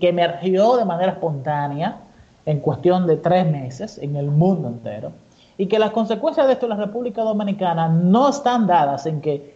que 0.00 0.08
emergió 0.08 0.76
de 0.76 0.84
manera 0.84 1.12
espontánea 1.12 1.98
en 2.44 2.60
cuestión 2.60 3.06
de 3.06 3.16
tres 3.16 3.50
meses 3.50 3.98
en 3.98 4.16
el 4.16 4.26
mundo 4.26 4.68
entero. 4.68 5.12
Y 5.58 5.66
que 5.66 5.78
las 5.78 5.90
consecuencias 5.90 6.46
de 6.46 6.54
esto 6.54 6.66
en 6.66 6.70
la 6.70 6.76
República 6.76 7.22
Dominicana 7.22 7.88
no 7.88 8.30
están 8.30 8.66
dadas 8.66 9.06
en 9.06 9.20
que 9.20 9.54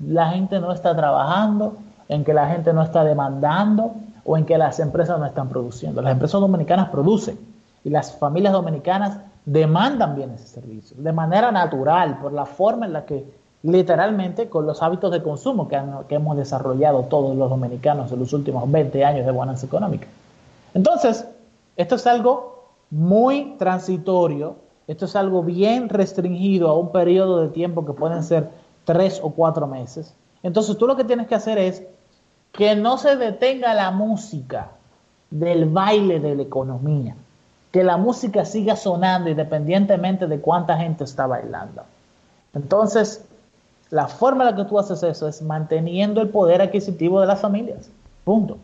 la 0.00 0.30
gente 0.30 0.58
no 0.58 0.72
está 0.72 0.96
trabajando, 0.96 1.76
en 2.08 2.24
que 2.24 2.34
la 2.34 2.48
gente 2.48 2.72
no 2.72 2.82
está 2.82 3.04
demandando 3.04 3.94
o 4.24 4.36
en 4.36 4.46
que 4.46 4.58
las 4.58 4.80
empresas 4.80 5.18
no 5.20 5.26
están 5.26 5.48
produciendo. 5.48 6.02
Las 6.02 6.12
empresas 6.12 6.40
dominicanas 6.40 6.88
producen 6.88 7.38
y 7.84 7.90
las 7.90 8.16
familias 8.16 8.52
dominicanas 8.52 9.18
demandan 9.44 10.14
bienes 10.14 10.44
y 10.44 10.48
servicios 10.48 11.02
de 11.02 11.12
manera 11.12 11.52
natural 11.52 12.18
por 12.18 12.32
la 12.32 12.46
forma 12.46 12.86
en 12.86 12.92
la 12.92 13.04
que 13.04 13.24
literalmente 13.64 14.48
con 14.48 14.66
los 14.66 14.82
hábitos 14.82 15.10
de 15.10 15.22
consumo 15.22 15.68
que, 15.68 15.80
hemos 16.10 16.36
desarrollado 16.36 17.04
todos 17.04 17.34
los 17.34 17.48
dominicanos 17.48 18.12
en 18.12 18.18
los 18.18 18.32
últimos 18.34 18.70
20 18.70 19.04
años 19.04 19.24
de 19.24 19.32
bonanza 19.32 19.66
económica. 19.66 20.06
Entonces, 20.74 21.26
esto 21.76 21.94
es 21.94 22.06
algo 22.06 22.74
muy 22.90 23.54
transitorio, 23.58 24.56
esto 24.86 25.06
es 25.06 25.16
algo 25.16 25.42
bien 25.42 25.88
restringido 25.88 26.68
a 26.68 26.78
un 26.78 26.92
periodo 26.92 27.40
de 27.40 27.48
tiempo 27.48 27.86
que 27.86 27.94
pueden 27.94 28.22
ser 28.22 28.50
tres 28.84 29.18
o 29.22 29.30
cuatro 29.30 29.66
meses. 29.66 30.14
Entonces, 30.42 30.76
tú 30.76 30.86
lo 30.86 30.94
que 30.94 31.04
tienes 31.04 31.26
que 31.26 31.34
hacer 31.34 31.56
es 31.56 31.84
que 32.52 32.76
no 32.76 32.98
se 32.98 33.16
detenga 33.16 33.72
la 33.72 33.90
música 33.90 34.72
del 35.30 35.64
baile 35.70 36.20
de 36.20 36.36
la 36.36 36.42
economía, 36.42 37.16
que 37.74 37.82
la 37.82 37.96
música 37.96 38.44
siga 38.44 38.76
sonando 38.76 39.28
independientemente 39.28 40.28
de 40.28 40.38
cuánta 40.38 40.76
gente 40.76 41.02
está 41.02 41.26
bailando. 41.26 41.82
Entonces, 42.54 43.26
la 43.90 44.06
forma 44.06 44.44
en 44.44 44.54
la 44.54 44.62
que 44.62 44.68
tú 44.68 44.78
haces 44.78 45.02
eso 45.02 45.26
es 45.26 45.42
manteniendo 45.42 46.22
el 46.22 46.28
poder 46.28 46.62
adquisitivo 46.62 47.20
de 47.20 47.26
las 47.26 47.40
familias. 47.40 47.90
Punto. 48.22 48.58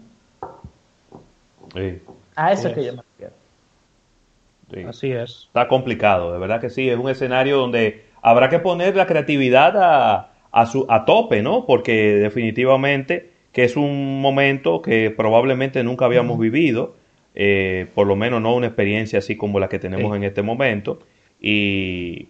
A 2.36 2.52
eso 2.52 2.68
es 2.68 2.74
que 2.74 2.84
yo 2.84 2.92
me 2.92 3.02
refiero. 3.02 4.88
Así 4.88 5.10
es. 5.10 5.46
Está 5.48 5.66
complicado, 5.66 6.32
de 6.32 6.38
verdad 6.38 6.60
que 6.60 6.70
sí. 6.70 6.88
Es 6.88 6.96
un 6.96 7.10
escenario 7.10 7.58
donde 7.58 8.04
habrá 8.22 8.48
que 8.48 8.60
poner 8.60 8.94
la 8.94 9.08
creatividad 9.08 9.76
a, 9.76 10.30
a, 10.52 10.66
su, 10.66 10.86
a 10.88 11.04
tope, 11.04 11.42
¿no? 11.42 11.66
Porque 11.66 12.14
definitivamente 12.14 13.32
que 13.50 13.64
es 13.64 13.76
un 13.76 14.20
momento 14.20 14.82
que 14.82 15.10
probablemente 15.10 15.82
nunca 15.82 16.04
habíamos 16.04 16.38
vivido, 16.38 16.94
eh, 17.34 17.86
por 17.94 18.06
lo 18.06 18.16
menos 18.16 18.40
no 18.42 18.54
una 18.54 18.66
experiencia 18.66 19.18
así 19.18 19.36
como 19.36 19.60
la 19.60 19.68
que 19.68 19.78
tenemos 19.78 20.16
en 20.16 20.24
este 20.24 20.42
momento. 20.42 21.00
Y 21.40 22.28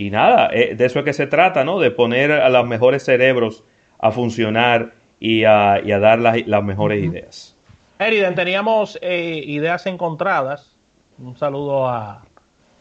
y 0.00 0.10
nada, 0.10 0.48
eh, 0.52 0.74
de 0.74 0.84
eso 0.86 1.00
es 1.00 1.04
que 1.04 1.12
se 1.12 1.26
trata, 1.26 1.64
¿no? 1.64 1.78
De 1.78 1.90
poner 1.90 2.32
a 2.32 2.48
los 2.48 2.66
mejores 2.66 3.04
cerebros 3.04 3.64
a 3.98 4.12
funcionar 4.12 4.92
y 5.18 5.44
a, 5.44 5.82
dar 5.82 6.18
las, 6.18 6.64
mejores 6.64 7.04
ideas. 7.04 7.56
Eriden, 7.98 8.34
teníamos 8.34 8.98
eh, 9.02 9.42
ideas 9.44 9.84
encontradas. 9.86 10.76
Un 11.18 11.36
saludo 11.36 11.86
a, 11.86 12.22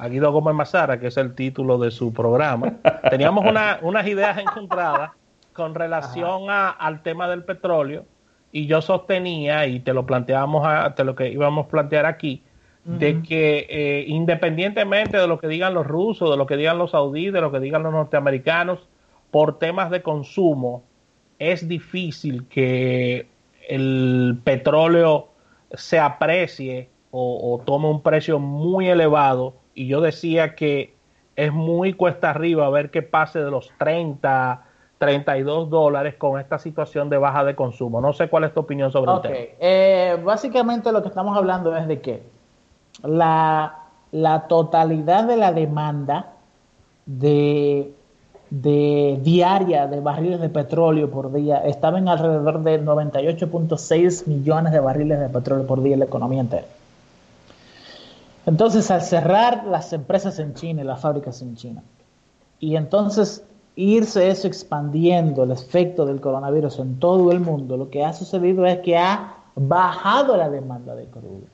Guido 0.09 0.31
Gómez 0.31 0.55
Mazara, 0.55 0.97
que 0.97 1.07
es 1.07 1.17
el 1.17 1.35
título 1.35 1.77
de 1.77 1.91
su 1.91 2.13
programa. 2.13 2.75
Teníamos 3.09 3.43
unas 3.81 4.07
ideas 4.07 4.37
encontradas 4.37 5.11
con 5.51 5.75
relación 5.75 6.43
al 6.49 7.03
tema 7.03 7.27
del 7.27 7.43
petróleo 7.43 8.05
y 8.51 8.65
yo 8.65 8.81
sostenía, 8.81 9.67
y 9.67 9.79
te 9.79 9.93
lo 9.93 10.05
planteamos, 10.05 10.65
a, 10.65 10.95
te 10.95 11.03
lo 11.03 11.15
que 11.15 11.29
íbamos 11.29 11.65
a 11.65 11.69
plantear 11.69 12.05
aquí, 12.05 12.43
de 12.85 13.21
que 13.21 13.67
eh, 13.69 14.05
independientemente 14.07 15.17
de 15.17 15.27
lo 15.27 15.37
que 15.37 15.47
digan 15.47 15.75
los 15.75 15.85
rusos, 15.85 16.31
de 16.31 16.37
lo 16.37 16.47
que 16.47 16.57
digan 16.57 16.79
los 16.79 16.91
saudíes, 16.91 17.31
de 17.33 17.41
lo 17.41 17.51
que 17.51 17.59
digan 17.59 17.83
los 17.83 17.91
norteamericanos, 17.91 18.79
por 19.29 19.59
temas 19.59 19.91
de 19.91 20.01
consumo, 20.01 20.83
es 21.37 21.67
difícil 21.67 22.47
que 22.47 23.27
el 23.67 24.39
petróleo 24.43 25.29
se 25.71 25.99
aprecie 25.99 26.89
o, 27.11 27.53
o, 27.53 27.63
tome 27.63 27.89
un 27.89 28.01
precio 28.01 28.39
muy 28.39 28.87
elevado. 28.87 29.55
Y 29.75 29.85
yo 29.85 30.01
decía 30.01 30.55
que 30.55 30.95
es 31.35 31.53
muy 31.53 31.93
cuesta 31.93 32.31
arriba 32.31 32.69
ver 32.71 32.89
que 32.89 33.03
pase 33.03 33.39
de 33.39 33.51
los 33.51 33.71
30, 33.77 34.65
32 34.99 35.69
dólares 35.69 36.15
con 36.17 36.39
esta 36.39 36.59
situación 36.59 37.09
de 37.09 37.17
baja 37.17 37.45
de 37.45 37.55
consumo. 37.55 38.01
No 38.01 38.11
sé 38.13 38.29
cuál 38.29 38.43
es 38.43 38.53
tu 38.53 38.59
opinión 38.59 38.91
sobre 38.91 39.11
el 39.13 39.21
tema. 39.21 39.35
Eh, 39.59 40.21
básicamente 40.23 40.91
lo 40.91 41.01
que 41.01 41.07
estamos 41.07 41.35
hablando 41.35 41.75
es 41.75 41.87
de 41.87 42.01
que 42.01 42.23
la, 43.03 43.85
totalidad 44.49 45.23
de 45.23 45.37
la 45.37 45.53
demanda 45.53 46.33
de, 47.05 47.93
de 48.49 49.19
diaria 49.23 49.87
de 49.87 50.01
barriles 50.01 50.41
de 50.41 50.49
petróleo 50.49 51.09
por 51.09 51.31
día 51.31 51.59
estaba 51.59 51.97
en 51.97 52.09
alrededor 52.09 52.61
de 52.61 52.83
98.6 52.83 54.27
millones 54.27 54.73
de 54.73 54.79
barriles 54.81 55.19
de 55.21 55.29
petróleo 55.29 55.65
por 55.65 55.81
día 55.81 55.93
en 55.93 55.99
la 55.99 56.05
economía 56.05 56.41
entera. 56.41 56.67
Entonces, 58.45 58.91
al 58.91 59.01
cerrar 59.01 59.65
las 59.65 59.93
empresas 59.93 60.39
en 60.39 60.55
China 60.55 60.81
y 60.81 60.83
las 60.83 60.99
fábricas 60.99 61.41
en 61.41 61.55
China, 61.55 61.83
y 62.59 62.75
entonces 62.75 63.45
irse 63.79 64.29
eso 64.29 64.47
expandiendo, 64.47 65.43
el 65.43 65.51
efecto 65.51 66.05
del 66.05 66.19
coronavirus 66.19 66.79
en 66.79 66.99
todo 66.99 67.31
el 67.31 67.39
mundo, 67.39 67.77
lo 67.77 67.89
que 67.89 68.03
ha 68.03 68.11
sucedido 68.13 68.65
es 68.65 68.79
que 68.79 68.97
ha 68.97 69.35
bajado 69.55 70.35
la 70.35 70.49
demanda 70.49 70.95
de 70.95 71.05
crudo. 71.05 71.47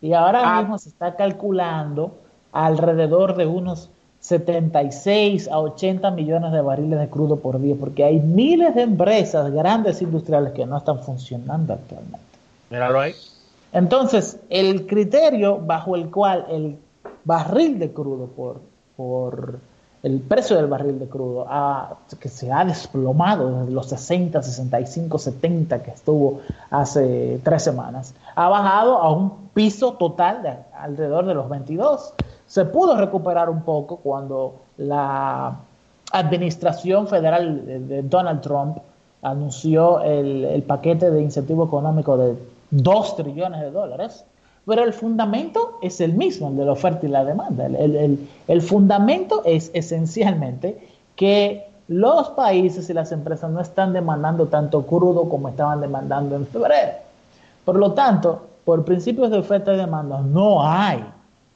Y 0.00 0.14
ahora 0.14 0.42
ah. 0.44 0.60
mismo 0.60 0.78
se 0.78 0.88
está 0.88 1.14
calculando 1.14 2.16
alrededor 2.50 3.36
de 3.36 3.46
unos 3.46 3.88
76 4.18 5.48
a 5.48 5.60
80 5.60 6.10
millones 6.10 6.52
de 6.52 6.60
barriles 6.60 6.98
de 6.98 7.08
crudo 7.08 7.36
por 7.36 7.60
día, 7.60 7.76
porque 7.78 8.04
hay 8.04 8.18
miles 8.18 8.74
de 8.74 8.82
empresas 8.82 9.52
grandes 9.52 10.02
industriales 10.02 10.52
que 10.52 10.66
no 10.66 10.76
están 10.76 11.00
funcionando 11.02 11.74
actualmente. 11.74 12.18
Míralo 12.68 13.00
ahí. 13.00 13.14
Entonces, 13.72 14.38
el 14.50 14.86
criterio 14.86 15.58
bajo 15.58 15.94
el 15.94 16.10
cual 16.10 16.46
el 16.50 16.78
barril 17.24 17.78
de 17.78 17.92
crudo 17.92 18.26
por, 18.26 18.60
por 18.96 19.60
el 20.02 20.20
precio 20.20 20.56
del 20.56 20.66
barril 20.66 20.98
de 20.98 21.06
crudo 21.06 21.46
que 22.18 22.28
se 22.28 22.50
ha 22.50 22.64
desplomado 22.64 23.60
desde 23.60 23.72
los 23.72 23.86
60, 23.86 24.42
65, 24.42 25.18
70 25.18 25.82
que 25.82 25.92
estuvo 25.92 26.40
hace 26.70 27.40
tres 27.44 27.62
semanas, 27.62 28.14
ha 28.34 28.48
bajado 28.48 28.96
a 28.96 29.12
un 29.12 29.48
piso 29.54 29.92
total 29.94 30.42
de 30.42 30.54
alrededor 30.76 31.26
de 31.26 31.34
los 31.34 31.48
22. 31.48 32.14
Se 32.46 32.64
pudo 32.64 32.96
recuperar 32.96 33.48
un 33.48 33.62
poco 33.62 33.96
cuando 33.98 34.56
la 34.76 35.56
administración 36.12 37.06
federal 37.06 37.88
de 37.88 38.02
Donald 38.02 38.40
Trump 38.40 38.78
anunció 39.22 40.00
el, 40.00 40.44
el 40.44 40.62
paquete 40.64 41.10
de 41.10 41.22
incentivo 41.22 41.64
económico 41.64 42.16
de 42.16 42.36
2 42.70 43.16
trillones 43.16 43.60
de 43.60 43.70
dólares 43.70 44.24
pero 44.66 44.84
el 44.84 44.92
fundamento 44.92 45.78
es 45.82 46.00
el 46.00 46.14
mismo, 46.14 46.48
el 46.48 46.56
de 46.56 46.64
la 46.64 46.72
oferta 46.72 47.06
y 47.06 47.08
la 47.08 47.24
demanda. 47.24 47.66
El, 47.66 48.62
fundamento 48.62 49.42
es 49.44 49.70
esencialmente 49.74 50.88
que 51.16 51.66
los 51.88 52.30
países 52.30 52.88
y 52.88 52.94
las 52.94 53.10
empresas 53.10 53.50
no 53.50 53.60
están 53.60 53.92
demandando 53.92 54.46
tanto 54.46 54.86
crudo 54.86 55.28
como 55.28 55.48
estaban 55.48 55.80
demandando 55.80 56.36
en 56.36 56.46
febrero. 56.46 56.92
Por 57.64 57.76
lo 57.76 57.92
tanto, 57.92 58.42
por 58.64 58.84
principios 58.84 59.30
de 59.30 59.38
oferta 59.38 59.74
y 59.74 59.76
demanda 59.76 60.20
no 60.20 60.64
hay 60.64 61.04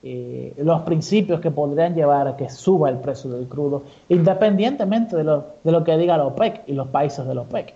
eh, 0.03 0.55
los 0.59 0.83
principios 0.83 1.41
que 1.41 1.51
podrían 1.51 1.95
llevar 1.95 2.27
a 2.27 2.37
que 2.37 2.51
suba 2.51 2.89
el 2.89 2.99
precio 2.99 3.31
del 3.31 3.47
crudo, 3.47 3.85
independientemente 4.09 5.17
de 5.17 5.25
lo, 5.25 5.45
de 5.63 5.73
lo 5.73 5.85
que 5.85 5.97
diga 5.97 6.17
la 6.17 6.27
OPEC 6.27 6.65
y 6.67 6.73
los 6.73 6.89
países 6.89 7.27
de 7.27 7.35
la 7.35 7.43
OPEC. 7.43 7.73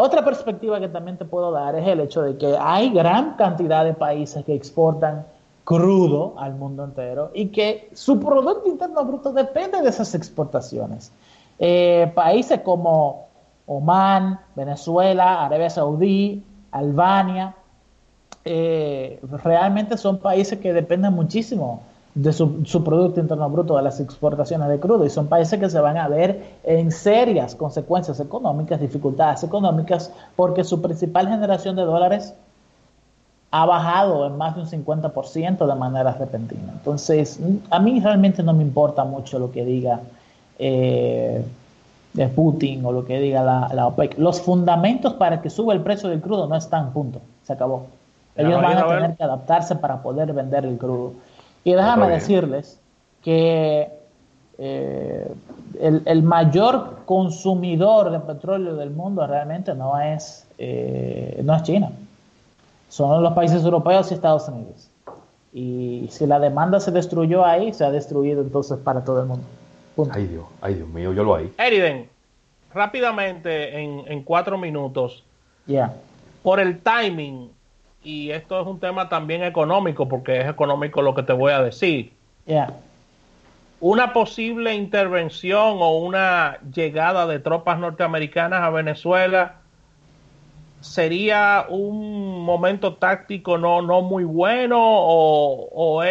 Otra 0.00 0.24
perspectiva 0.24 0.78
que 0.78 0.86
también 0.86 1.16
te 1.16 1.24
puedo 1.24 1.50
dar 1.50 1.74
es 1.74 1.84
el 1.84 1.98
hecho 1.98 2.22
de 2.22 2.36
que 2.36 2.56
hay 2.56 2.90
gran 2.90 3.34
cantidad 3.34 3.84
de 3.84 3.94
países 3.94 4.44
que 4.44 4.54
exportan 4.54 5.26
crudo 5.64 6.34
al 6.38 6.54
mundo 6.54 6.84
entero 6.84 7.32
y 7.34 7.48
que 7.48 7.90
su 7.94 8.20
Producto 8.20 8.68
Interno 8.68 9.04
Bruto 9.04 9.32
depende 9.32 9.82
de 9.82 9.88
esas 9.88 10.14
exportaciones. 10.14 11.10
Eh, 11.58 12.12
países 12.14 12.60
como 12.60 13.26
Oman, 13.66 14.38
Venezuela, 14.54 15.44
Arabia 15.44 15.68
Saudí, 15.68 16.44
Albania, 16.70 17.56
eh, 18.44 19.18
realmente 19.42 19.96
son 19.96 20.18
países 20.18 20.60
que 20.60 20.72
dependen 20.72 21.12
muchísimo 21.12 21.82
de 22.18 22.32
su, 22.32 22.82
Producto 22.84 23.20
Interno 23.20 23.48
Bruto, 23.48 23.76
de 23.76 23.82
las 23.82 24.00
exportaciones 24.00 24.68
de 24.68 24.80
crudo, 24.80 25.06
y 25.06 25.10
son 25.10 25.28
países 25.28 25.58
que 25.60 25.70
se 25.70 25.78
van 25.78 25.96
a 25.96 26.08
ver 26.08 26.56
en 26.64 26.90
serias 26.90 27.54
consecuencias 27.54 28.18
económicas, 28.18 28.80
dificultades 28.80 29.44
económicas, 29.44 30.12
porque 30.34 30.64
su 30.64 30.82
principal 30.82 31.28
generación 31.28 31.76
de 31.76 31.82
dólares 31.82 32.34
ha 33.52 33.66
bajado 33.66 34.26
en 34.26 34.36
más 34.36 34.56
de 34.56 34.62
un 34.62 34.66
50% 34.66 35.66
de 35.66 35.74
manera 35.76 36.12
repentina. 36.12 36.72
Entonces, 36.72 37.38
a 37.70 37.78
mí 37.78 38.00
realmente 38.00 38.42
no 38.42 38.52
me 38.52 38.64
importa 38.64 39.04
mucho 39.04 39.38
lo 39.38 39.52
que 39.52 39.64
diga 39.64 40.00
eh, 40.58 41.44
Putin 42.34 42.84
o 42.84 42.90
lo 42.90 43.04
que 43.04 43.20
diga 43.20 43.70
la, 43.72 43.86
OPEC. 43.86 44.18
Los 44.18 44.40
fundamentos 44.40 45.14
para 45.14 45.40
que 45.40 45.50
suba 45.50 45.72
el 45.72 45.82
precio 45.82 46.08
del 46.08 46.20
crudo 46.20 46.48
no 46.48 46.56
están, 46.56 46.92
punto. 46.92 47.20
Se 47.44 47.52
acabó. 47.52 47.86
Ellos 48.34 48.60
van 48.60 48.76
a 48.76 48.88
tener 48.88 49.16
que 49.16 49.22
adaptarse 49.22 49.76
para 49.76 50.02
poder 50.02 50.32
vender 50.32 50.64
el 50.64 50.76
crudo. 50.78 51.12
Y 51.68 51.74
déjame 51.74 52.08
decirles 52.08 52.80
que 53.22 53.90
eh, 54.56 55.32
el, 55.78 56.22
mayor 56.22 57.00
consumidor 57.04 58.10
de 58.10 58.20
petróleo 58.20 58.74
del 58.74 58.88
mundo 58.88 59.26
realmente 59.26 59.74
no 59.74 60.00
es, 60.00 60.46
eh, 60.56 61.38
no 61.44 61.54
es 61.54 61.62
China, 61.64 61.90
son 62.88 63.22
los 63.22 63.34
países 63.34 63.62
europeos 63.62 64.10
y 64.10 64.14
Estados 64.14 64.48
Unidos. 64.48 64.88
Y 65.52 66.08
si 66.10 66.26
la 66.26 66.40
demanda 66.40 66.80
se 66.80 66.90
destruyó 66.90 67.44
ahí, 67.44 67.74
se 67.74 67.84
ha 67.84 67.90
destruido 67.90 68.40
entonces 68.40 68.78
para 68.78 69.04
todo 69.04 69.20
el 69.20 69.26
mundo. 69.26 69.44
Ay 70.10 70.26
Dios, 70.26 70.46
ay 70.62 70.72
Dios 70.72 70.88
mío, 70.88 71.12
yo 71.12 71.22
lo 71.22 71.34
ahí. 71.34 71.52
Eriden, 71.58 72.08
rápidamente 72.72 73.78
en, 73.78 74.22
cuatro 74.22 74.56
minutos. 74.56 75.22
Ya. 75.66 75.94
Por 76.42 76.60
el 76.60 76.80
timing, 76.80 77.50
y 78.02 78.30
esto 78.30 78.60
es 78.60 78.66
un 78.66 78.78
tema 78.80 79.08
también 79.08 79.42
económico, 79.42 80.08
porque 80.08 80.40
es 80.40 80.48
económico 80.48 81.02
lo 81.02 81.14
que 81.14 81.22
te 81.22 81.32
voy 81.32 81.52
a 81.52 81.62
decir. 81.62 82.12
Una 83.80 84.12
posible 84.12 84.74
intervención 84.74 85.78
o 85.80 85.98
una 85.98 86.58
llegada 86.74 87.26
de 87.26 87.38
tropas 87.38 87.78
norteamericanas 87.78 88.62
a 88.62 88.70
Venezuela 88.70 89.56
sería 90.80 91.66
un 91.68 92.44
momento 92.44 92.94
táctico 92.94 93.58
no, 93.58 93.82
no 93.82 94.00
muy 94.02 94.24
bueno 94.24 94.78
o, 94.80 95.68
o, 95.72 96.02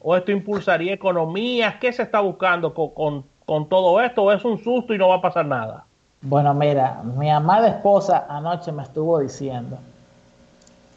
o 0.00 0.16
esto 0.16 0.32
impulsaría 0.32 0.94
economías. 0.94 1.76
¿Qué 1.80 1.92
se 1.92 2.02
está 2.02 2.20
buscando 2.20 2.72
con, 2.74 3.24
con 3.44 3.68
todo 3.68 4.00
esto? 4.00 4.22
¿O 4.22 4.32
es 4.32 4.44
un 4.44 4.58
susto 4.58 4.94
y 4.94 4.98
no 4.98 5.08
va 5.08 5.16
a 5.16 5.20
pasar 5.20 5.46
nada? 5.46 5.84
Bueno, 6.22 6.54
mira, 6.54 7.02
mi 7.02 7.30
amada 7.30 7.68
esposa 7.68 8.26
anoche 8.28 8.70
me 8.72 8.84
estuvo 8.84 9.18
diciendo 9.18 9.78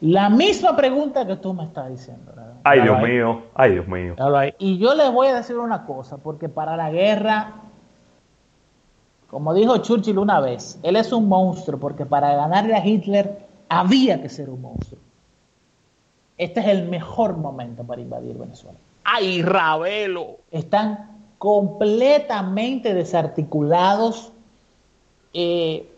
la 0.01 0.29
misma 0.29 0.75
pregunta 0.75 1.25
que 1.25 1.37
tú 1.37 1.53
me 1.53 1.63
estás 1.63 1.89
diciendo. 1.89 2.33
Ay, 2.63 2.81
Dios 2.81 3.01
mío, 3.01 3.43
ay, 3.53 3.71
Dios 3.73 3.87
mío. 3.87 4.15
Y 4.59 4.77
yo 4.77 4.93
les 4.93 5.11
voy 5.11 5.27
a 5.27 5.35
decir 5.35 5.57
una 5.57 5.85
cosa, 5.85 6.17
porque 6.17 6.49
para 6.49 6.75
la 6.75 6.91
guerra, 6.91 7.53
como 9.29 9.53
dijo 9.53 9.77
Churchill 9.77 10.17
una 10.17 10.39
vez, 10.39 10.79
él 10.83 10.95
es 10.95 11.11
un 11.11 11.29
monstruo, 11.29 11.79
porque 11.79 12.05
para 12.05 12.35
ganarle 12.35 12.75
a 12.75 12.85
Hitler 12.85 13.45
había 13.69 14.21
que 14.21 14.29
ser 14.29 14.49
un 14.49 14.61
monstruo. 14.61 14.99
Este 16.37 16.59
es 16.59 16.67
el 16.67 16.89
mejor 16.89 17.37
momento 17.37 17.83
para 17.83 18.01
invadir 18.01 18.37
Venezuela. 18.37 18.77
¡Ay, 19.05 19.41
Ravelo! 19.41 20.37
Están 20.51 21.11
completamente 21.37 22.93
desarticulados. 22.93 24.33
Eh, 25.33 25.89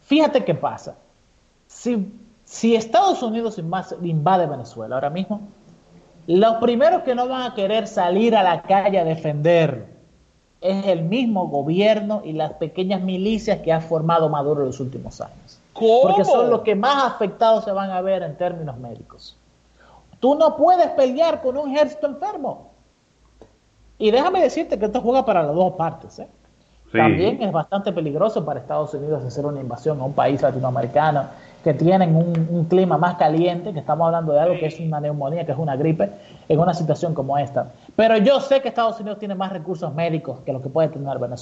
fíjate 0.00 0.44
qué 0.44 0.54
pasa. 0.54 0.96
Si 1.66 2.10
si 2.52 2.76
Estados 2.76 3.22
Unidos 3.22 3.56
invade 3.58 4.46
Venezuela 4.46 4.96
ahora 4.96 5.08
mismo, 5.08 5.40
los 6.26 6.56
primeros 6.56 7.02
que 7.02 7.14
no 7.14 7.26
van 7.26 7.50
a 7.50 7.54
querer 7.54 7.86
salir 7.86 8.36
a 8.36 8.42
la 8.42 8.60
calle 8.60 9.00
a 9.00 9.04
defender 9.04 9.86
es 10.60 10.86
el 10.86 11.02
mismo 11.02 11.48
gobierno 11.48 12.20
y 12.22 12.34
las 12.34 12.52
pequeñas 12.52 13.00
milicias 13.00 13.60
que 13.60 13.72
ha 13.72 13.80
formado 13.80 14.28
Maduro 14.28 14.60
en 14.60 14.66
los 14.66 14.80
últimos 14.80 15.22
años. 15.22 15.58
Porque 15.72 16.26
son 16.26 16.50
los 16.50 16.60
que 16.60 16.74
más 16.74 17.14
afectados 17.14 17.64
se 17.64 17.72
van 17.72 17.90
a 17.90 18.02
ver 18.02 18.22
en 18.22 18.36
términos 18.36 18.76
médicos. 18.76 19.34
Tú 20.20 20.34
no 20.34 20.54
puedes 20.54 20.88
pelear 20.88 21.40
con 21.40 21.56
un 21.56 21.74
ejército 21.74 22.06
enfermo. 22.06 22.72
Y 23.96 24.10
déjame 24.10 24.42
decirte 24.42 24.78
que 24.78 24.84
esto 24.84 25.00
juega 25.00 25.24
para 25.24 25.42
las 25.42 25.54
dos 25.54 25.72
partes. 25.72 26.18
¿eh? 26.18 26.28
También 26.92 27.42
es 27.42 27.50
bastante 27.50 27.92
peligroso 27.92 28.44
para 28.44 28.60
Estados 28.60 28.92
Unidos 28.92 29.24
hacer 29.24 29.46
una 29.46 29.60
invasión 29.60 29.98
a 30.02 30.04
un 30.04 30.12
país 30.12 30.42
latinoamericano 30.42 31.28
que 31.62 31.74
tienen 31.74 32.16
un, 32.16 32.64
clima 32.64 32.98
más 32.98 33.16
caliente, 33.16 33.72
que 33.72 33.78
estamos 33.78 34.06
hablando 34.06 34.32
de 34.32 34.40
algo 34.40 34.54
que 34.58 34.66
es 34.66 34.80
una 34.80 35.00
neumonía, 35.00 35.44
que 35.46 35.52
es 35.52 35.58
una 35.58 35.76
gripe, 35.76 36.10
en 36.48 36.58
una 36.58 36.74
situación 36.74 37.14
como 37.14 37.38
esta. 37.38 37.72
Pero 37.94 38.16
yo 38.16 38.40
sé 38.40 38.60
que 38.60 38.68
Estados 38.68 38.98
Unidos 39.00 39.18
tiene 39.18 39.34
más 39.34 39.52
recursos 39.52 39.94
médicos 39.94 40.40
que 40.44 40.52
lo 40.52 40.60
que 40.60 40.68
puede 40.68 40.88
tener 40.88 41.18
Venezuela. 41.18 41.36